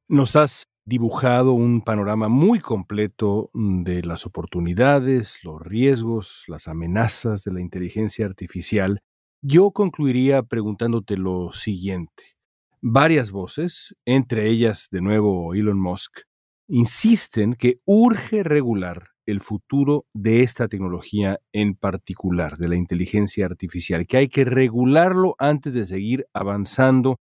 Nos 0.09 0.37
has 0.37 0.69
dibujado 0.85 1.53
un 1.53 1.83
panorama 1.83 2.29
muy 2.29 2.61
completo 2.61 3.51
de 3.53 4.03
las 4.03 4.25
oportunidades, 4.25 5.41
los 5.43 5.61
riesgos, 5.61 6.45
las 6.47 6.69
amenazas 6.69 7.45
de 7.45 7.53
la 7.53 7.61
inteligencia 7.61 8.25
artificial. 8.25 9.01
Yo 9.41 9.71
concluiría 9.71 10.43
preguntándote 10.43 11.17
lo 11.17 11.53
siguiente. 11.53 12.37
Varias 12.81 13.31
voces, 13.31 13.95
entre 14.05 14.49
ellas 14.49 14.89
de 14.91 15.01
nuevo 15.01 15.55
Elon 15.55 15.81
Musk, 15.81 16.23
insisten 16.69 17.55
que 17.55 17.81
urge 17.85 18.43
regular 18.43 19.11
el 19.27 19.41
futuro 19.41 20.07
de 20.13 20.43
esta 20.43 20.67
tecnología 20.67 21.39
en 21.53 21.77
particular, 21.77 22.57
de 22.57 22.69
la 22.69 22.77
inteligencia 22.77 23.47
artificial, 23.47 24.07
que 24.07 24.17
hay 24.17 24.29
que 24.29 24.45
regularlo 24.45 25.37
antes 25.39 25.75
de 25.75 25.85
seguir 25.85 26.27
avanzando 26.33 27.21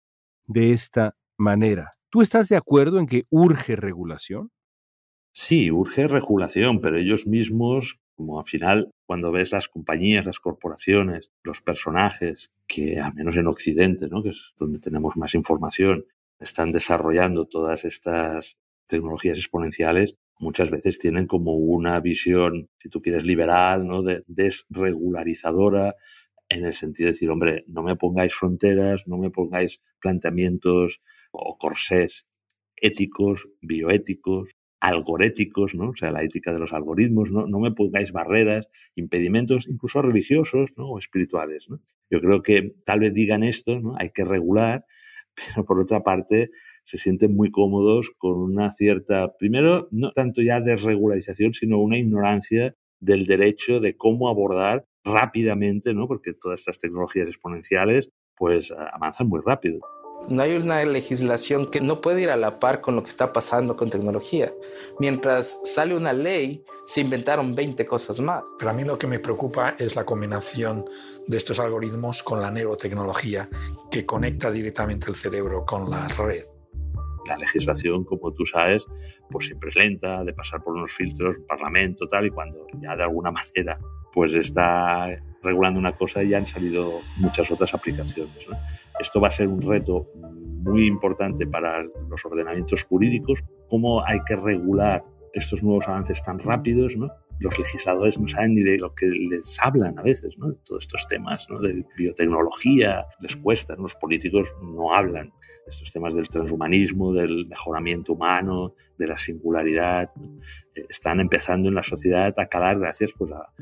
de 0.47 0.71
esta 0.71 1.15
manera. 1.37 1.91
¿Tú 2.09 2.23
estás 2.23 2.49
de 2.49 2.55
acuerdo 2.55 2.99
en 2.99 3.05
que 3.05 3.25
urge 3.29 3.75
regulación? 3.75 4.49
Sí, 5.31 5.69
urge 5.69 6.07
regulación, 6.07 6.81
pero 6.81 6.97
ellos 6.97 7.27
mismos, 7.27 7.99
como 8.19 8.37
al 8.37 8.45
final, 8.45 8.91
cuando 9.07 9.31
ves 9.31 9.53
las 9.53 9.69
compañías, 9.69 10.25
las 10.25 10.41
corporaciones, 10.41 11.31
los 11.41 11.61
personajes, 11.61 12.51
que 12.67 12.99
al 12.99 13.13
menos 13.13 13.37
en 13.37 13.47
Occidente, 13.47 14.09
¿no? 14.09 14.21
que 14.21 14.31
es 14.31 14.53
donde 14.57 14.81
tenemos 14.81 15.15
más 15.15 15.35
información, 15.35 16.03
están 16.37 16.73
desarrollando 16.73 17.45
todas 17.45 17.85
estas 17.85 18.57
tecnologías 18.87 19.37
exponenciales, 19.37 20.17
muchas 20.37 20.69
veces 20.69 20.99
tienen 20.99 21.27
como 21.27 21.53
una 21.53 21.97
visión, 22.01 22.67
si 22.77 22.89
tú 22.89 23.01
quieres, 23.01 23.23
liberal, 23.23 23.87
¿no? 23.87 24.01
De, 24.01 24.25
desregularizadora, 24.27 25.95
en 26.49 26.65
el 26.65 26.73
sentido 26.73 27.07
de 27.07 27.13
decir, 27.13 27.29
hombre, 27.29 27.63
no 27.67 27.83
me 27.83 27.95
pongáis 27.95 28.35
fronteras, 28.35 29.07
no 29.07 29.17
me 29.17 29.31
pongáis 29.31 29.79
planteamientos 30.01 31.01
o 31.31 31.57
corsés 31.57 32.27
éticos, 32.75 33.47
bioéticos, 33.61 34.57
algoréticos, 34.79 35.75
¿no? 35.75 35.89
O 35.89 35.95
sea, 35.95 36.11
la 36.11 36.23
ética 36.23 36.53
de 36.53 36.59
los 36.59 36.73
algoritmos, 36.73 37.31
¿no? 37.31 37.47
No 37.47 37.59
me 37.59 37.71
pongáis 37.71 38.11
barreras, 38.11 38.69
impedimentos, 38.95 39.67
incluso 39.67 40.01
religiosos, 40.01 40.71
¿no? 40.77 40.89
O 40.89 40.97
espirituales. 40.97 41.67
Yo 42.09 42.21
creo 42.21 42.41
que 42.41 42.75
tal 42.85 43.01
vez 43.01 43.13
digan 43.13 43.43
esto, 43.43 43.79
¿no? 43.79 43.95
Hay 43.97 44.11
que 44.11 44.23
regular, 44.23 44.85
pero 45.35 45.65
por 45.65 45.79
otra 45.79 46.01
parte 46.03 46.51
se 46.83 46.97
sienten 46.97 47.35
muy 47.35 47.51
cómodos 47.51 48.11
con 48.17 48.37
una 48.37 48.71
cierta, 48.71 49.35
primero, 49.37 49.89
no 49.91 50.11
tanto 50.11 50.41
ya 50.41 50.61
desregularización, 50.61 51.53
sino 51.53 51.79
una 51.79 51.97
ignorancia 51.97 52.75
del 52.99 53.25
derecho 53.25 53.79
de 53.79 53.95
cómo 53.95 54.29
abordar 54.29 54.85
rápidamente, 55.03 55.93
¿no? 55.93 56.07
Porque 56.07 56.33
todas 56.33 56.61
estas 56.61 56.79
tecnologías 56.79 57.27
exponenciales 57.27 58.09
pues 58.35 58.71
avanzan 58.71 59.27
muy 59.27 59.41
rápido. 59.45 59.81
No 60.27 60.43
hay 60.43 60.55
una 60.55 60.83
legislación 60.83 61.65
que 61.65 61.81
no 61.81 62.01
puede 62.01 62.21
ir 62.21 62.29
a 62.29 62.35
la 62.35 62.59
par 62.59 62.81
con 62.81 62.95
lo 62.95 63.03
que 63.03 63.09
está 63.09 63.31
pasando 63.31 63.75
con 63.75 63.89
tecnología. 63.89 64.53
Mientras 64.99 65.59
sale 65.63 65.95
una 65.95 66.13
ley, 66.13 66.63
se 66.85 67.01
inventaron 67.01 67.55
20 67.55 67.85
cosas 67.85 68.19
más. 68.19 68.43
Pero 68.57 68.71
a 68.71 68.73
mí 68.73 68.83
lo 68.83 68.97
que 68.97 69.07
me 69.07 69.19
preocupa 69.19 69.75
es 69.77 69.95
la 69.95 70.05
combinación 70.05 70.85
de 71.27 71.37
estos 71.37 71.59
algoritmos 71.59 72.23
con 72.23 72.41
la 72.41 72.51
neurotecnología 72.51 73.49
que 73.91 74.05
conecta 74.05 74.51
directamente 74.51 75.09
el 75.09 75.15
cerebro 75.15 75.65
con 75.65 75.89
la 75.89 76.07
red. 76.07 76.43
La 77.29 77.37
legislación, 77.37 78.03
como 78.03 78.33
tú 78.33 78.45
sabes, 78.45 78.85
pues 79.29 79.45
siempre 79.45 79.69
es 79.69 79.75
lenta, 79.75 80.23
de 80.23 80.33
pasar 80.33 80.63
por 80.63 80.73
unos 80.73 80.91
filtros, 80.91 81.39
parlamento, 81.47 82.07
tal, 82.07 82.25
y 82.25 82.31
cuando 82.31 82.65
ya 82.79 82.95
de 82.95 83.03
alguna 83.03 83.31
manera 83.55 83.79
pues 84.11 84.33
está 84.33 85.07
regulando 85.43 85.79
una 85.79 85.95
cosa 85.95 86.23
y 86.23 86.29
ya 86.29 86.39
han 86.39 86.47
salido 86.47 87.01
muchas 87.17 87.51
otras 87.51 87.73
aplicaciones. 87.73 88.47
Esto 88.99 89.21
va 89.21 89.27
a 89.27 89.31
ser 89.31 89.47
un 89.47 89.61
reto 89.61 90.09
muy 90.15 90.85
importante 90.85 91.47
para 91.47 91.83
los 91.83 92.25
ordenamientos 92.25 92.83
jurídicos, 92.83 93.43
cómo 93.69 94.03
hay 94.05 94.19
que 94.25 94.35
regular 94.35 95.05
estos 95.33 95.63
nuevos 95.63 95.87
avances 95.87 96.23
tan 96.23 96.39
rápidos. 96.39 96.97
Los 97.39 97.57
legisladores 97.57 98.19
no 98.19 98.27
saben 98.27 98.53
ni 98.53 98.61
de 98.61 98.77
lo 98.77 98.93
que 98.93 99.07
les 99.07 99.57
hablan 99.61 99.97
a 99.97 100.03
veces, 100.03 100.37
¿no? 100.37 100.49
De 100.49 100.57
todos 100.63 100.83
estos 100.83 101.07
temas, 101.07 101.47
¿no? 101.49 101.59
De 101.59 101.85
biotecnología, 101.97 103.05
les 103.21 103.35
cuesta, 103.37 103.75
los 103.75 103.95
políticos 103.95 104.53
no 104.61 104.93
hablan 104.93 105.31
estos 105.65 105.91
temas 105.91 106.15
del 106.15 106.27
transhumanismo, 106.27 107.13
del 107.13 107.47
mejoramiento 107.47 108.13
humano, 108.13 108.73
de 108.97 109.07
la 109.07 109.17
singularidad. 109.17 110.11
Eh, 110.75 110.85
están 110.89 111.19
empezando 111.19 111.69
en 111.69 111.75
la 111.75 111.83
sociedad 111.83 112.33
a 112.37 112.47
calar 112.47 112.79
gracias 112.79 113.13
pues, 113.17 113.31
a 113.31 113.53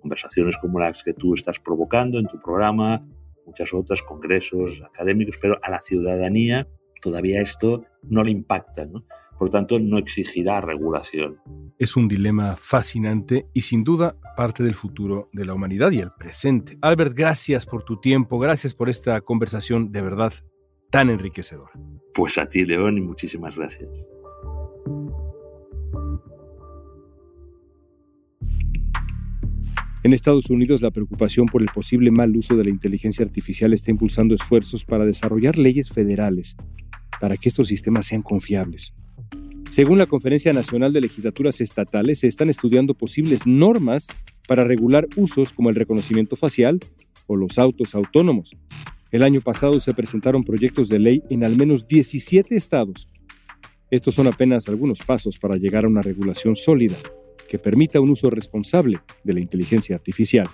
conversaciones 0.00 0.56
como 0.58 0.78
las 0.78 1.02
que 1.02 1.14
tú 1.14 1.34
estás 1.34 1.58
provocando 1.58 2.18
en 2.18 2.26
tu 2.26 2.40
programa, 2.40 3.04
muchas 3.44 3.72
otras, 3.72 4.02
congresos 4.02 4.82
académicos, 4.82 5.38
pero 5.40 5.58
a 5.62 5.70
la 5.70 5.80
ciudadanía 5.80 6.68
todavía 7.06 7.40
esto 7.40 7.84
no 8.02 8.24
le 8.24 8.32
impacta, 8.32 8.84
¿no? 8.84 9.04
Por 9.38 9.48
tanto, 9.48 9.78
no 9.78 9.96
exigirá 9.96 10.60
regulación. 10.60 11.36
Es 11.78 11.96
un 11.96 12.08
dilema 12.08 12.56
fascinante 12.56 13.46
y 13.54 13.60
sin 13.60 13.84
duda 13.84 14.16
parte 14.36 14.64
del 14.64 14.74
futuro 14.74 15.28
de 15.32 15.44
la 15.44 15.54
humanidad 15.54 15.92
y 15.92 16.00
el 16.00 16.10
presente. 16.10 16.76
Albert, 16.80 17.14
gracias 17.14 17.64
por 17.64 17.84
tu 17.84 18.00
tiempo, 18.00 18.40
gracias 18.40 18.74
por 18.74 18.88
esta 18.88 19.20
conversación 19.20 19.92
de 19.92 20.02
verdad 20.02 20.32
tan 20.90 21.08
enriquecedora. 21.08 21.70
Pues 22.12 22.38
a 22.38 22.48
ti, 22.48 22.64
León, 22.64 22.98
y 22.98 23.02
muchísimas 23.02 23.56
gracias. 23.56 24.08
En 30.02 30.12
Estados 30.12 30.50
Unidos, 30.50 30.82
la 30.82 30.90
preocupación 30.90 31.46
por 31.46 31.62
el 31.62 31.68
posible 31.68 32.10
mal 32.10 32.36
uso 32.36 32.56
de 32.56 32.64
la 32.64 32.70
inteligencia 32.70 33.24
artificial 33.24 33.72
está 33.72 33.92
impulsando 33.92 34.34
esfuerzos 34.34 34.84
para 34.84 35.04
desarrollar 35.04 35.56
leyes 35.56 35.90
federales 35.90 36.56
para 37.20 37.36
que 37.36 37.48
estos 37.48 37.68
sistemas 37.68 38.06
sean 38.06 38.22
confiables. 38.22 38.94
Según 39.70 39.98
la 39.98 40.06
Conferencia 40.06 40.52
Nacional 40.52 40.92
de 40.92 41.00
Legislaturas 41.00 41.60
Estatales, 41.60 42.20
se 42.20 42.28
están 42.28 42.48
estudiando 42.48 42.94
posibles 42.94 43.46
normas 43.46 44.06
para 44.48 44.64
regular 44.64 45.06
usos 45.16 45.52
como 45.52 45.70
el 45.70 45.76
reconocimiento 45.76 46.36
facial 46.36 46.78
o 47.26 47.36
los 47.36 47.58
autos 47.58 47.94
autónomos. 47.94 48.56
El 49.10 49.22
año 49.22 49.40
pasado 49.40 49.80
se 49.80 49.94
presentaron 49.94 50.44
proyectos 50.44 50.88
de 50.88 50.98
ley 50.98 51.22
en 51.30 51.44
al 51.44 51.56
menos 51.56 51.86
17 51.88 52.54
estados. 52.54 53.08
Estos 53.90 54.14
son 54.14 54.26
apenas 54.26 54.68
algunos 54.68 55.00
pasos 55.00 55.38
para 55.38 55.56
llegar 55.56 55.84
a 55.84 55.88
una 55.88 56.02
regulación 56.02 56.56
sólida 56.56 56.96
que 57.48 57.58
permita 57.58 58.00
un 58.00 58.10
uso 58.10 58.30
responsable 58.30 58.98
de 59.24 59.34
la 59.34 59.40
inteligencia 59.40 59.94
artificial. 59.94 60.48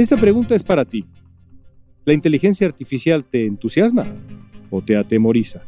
Esta 0.00 0.16
pregunta 0.16 0.54
es 0.54 0.62
para 0.62 0.86
ti. 0.86 1.04
¿La 2.06 2.14
inteligencia 2.14 2.66
artificial 2.66 3.22
te 3.22 3.44
entusiasma 3.44 4.06
o 4.70 4.80
te 4.80 4.96
atemoriza? 4.96 5.60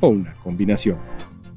O 0.00 0.08
una 0.08 0.34
combinación. 0.42 0.98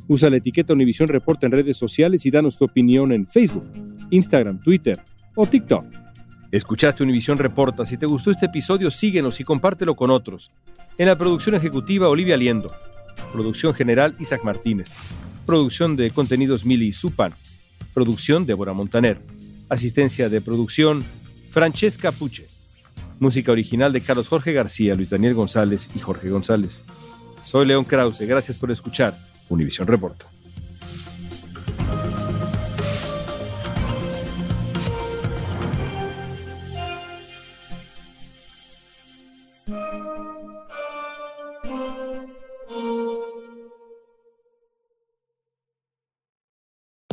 Usa 0.07 0.29
la 0.29 0.37
etiqueta 0.37 0.73
Univision 0.73 1.07
Reporta 1.07 1.47
en 1.47 1.53
redes 1.53 1.75
sociales 1.75 2.27
y 2.27 2.29
danos 2.29 2.59
tu 2.59 2.65
opinión 2.65 3.11
en 3.11 3.25
Facebook, 3.25 3.65
Instagram, 4.11 4.61
Twitter 4.61 4.99
o 5.35 5.47
TikTok. 5.47 5.85
Escuchaste 6.51 7.01
Univision 7.01 7.39
Reporta. 7.39 7.87
Si 7.87 7.97
te 7.97 8.05
gustó 8.05 8.29
este 8.29 8.45
episodio, 8.45 8.91
síguenos 8.91 9.39
y 9.39 9.43
compártelo 9.43 9.95
con 9.95 10.11
otros. 10.11 10.51
En 10.99 11.07
la 11.07 11.17
producción 11.17 11.55
ejecutiva, 11.55 12.07
Olivia 12.07 12.37
Liendo. 12.37 12.71
Producción 13.31 13.73
general 13.73 14.15
Isaac 14.19 14.43
Martínez. 14.43 14.91
Producción 15.45 15.97
de 15.97 16.09
contenidos 16.11 16.65
Mili 16.65 16.93
Supano. 16.93 17.35
Producción 17.93 18.45
Débora 18.45 18.71
Montaner. 18.73 19.19
Asistencia 19.67 20.29
de 20.29 20.39
producción 20.39 21.03
Francesca 21.49 22.13
Puche. 22.13 22.47
Música 23.19 23.51
original 23.51 23.91
de 23.91 24.01
Carlos 24.01 24.29
Jorge 24.29 24.53
García, 24.53 24.95
Luis 24.95 25.09
Daniel 25.09 25.33
González 25.33 25.89
y 25.95 25.99
Jorge 25.99 26.29
González. 26.29 26.79
Soy 27.43 27.65
León 27.65 27.83
Krause. 27.83 28.21
Gracias 28.21 28.57
por 28.57 28.71
escuchar 28.71 29.17
Univisión 29.49 29.85
Reporta. 29.85 30.25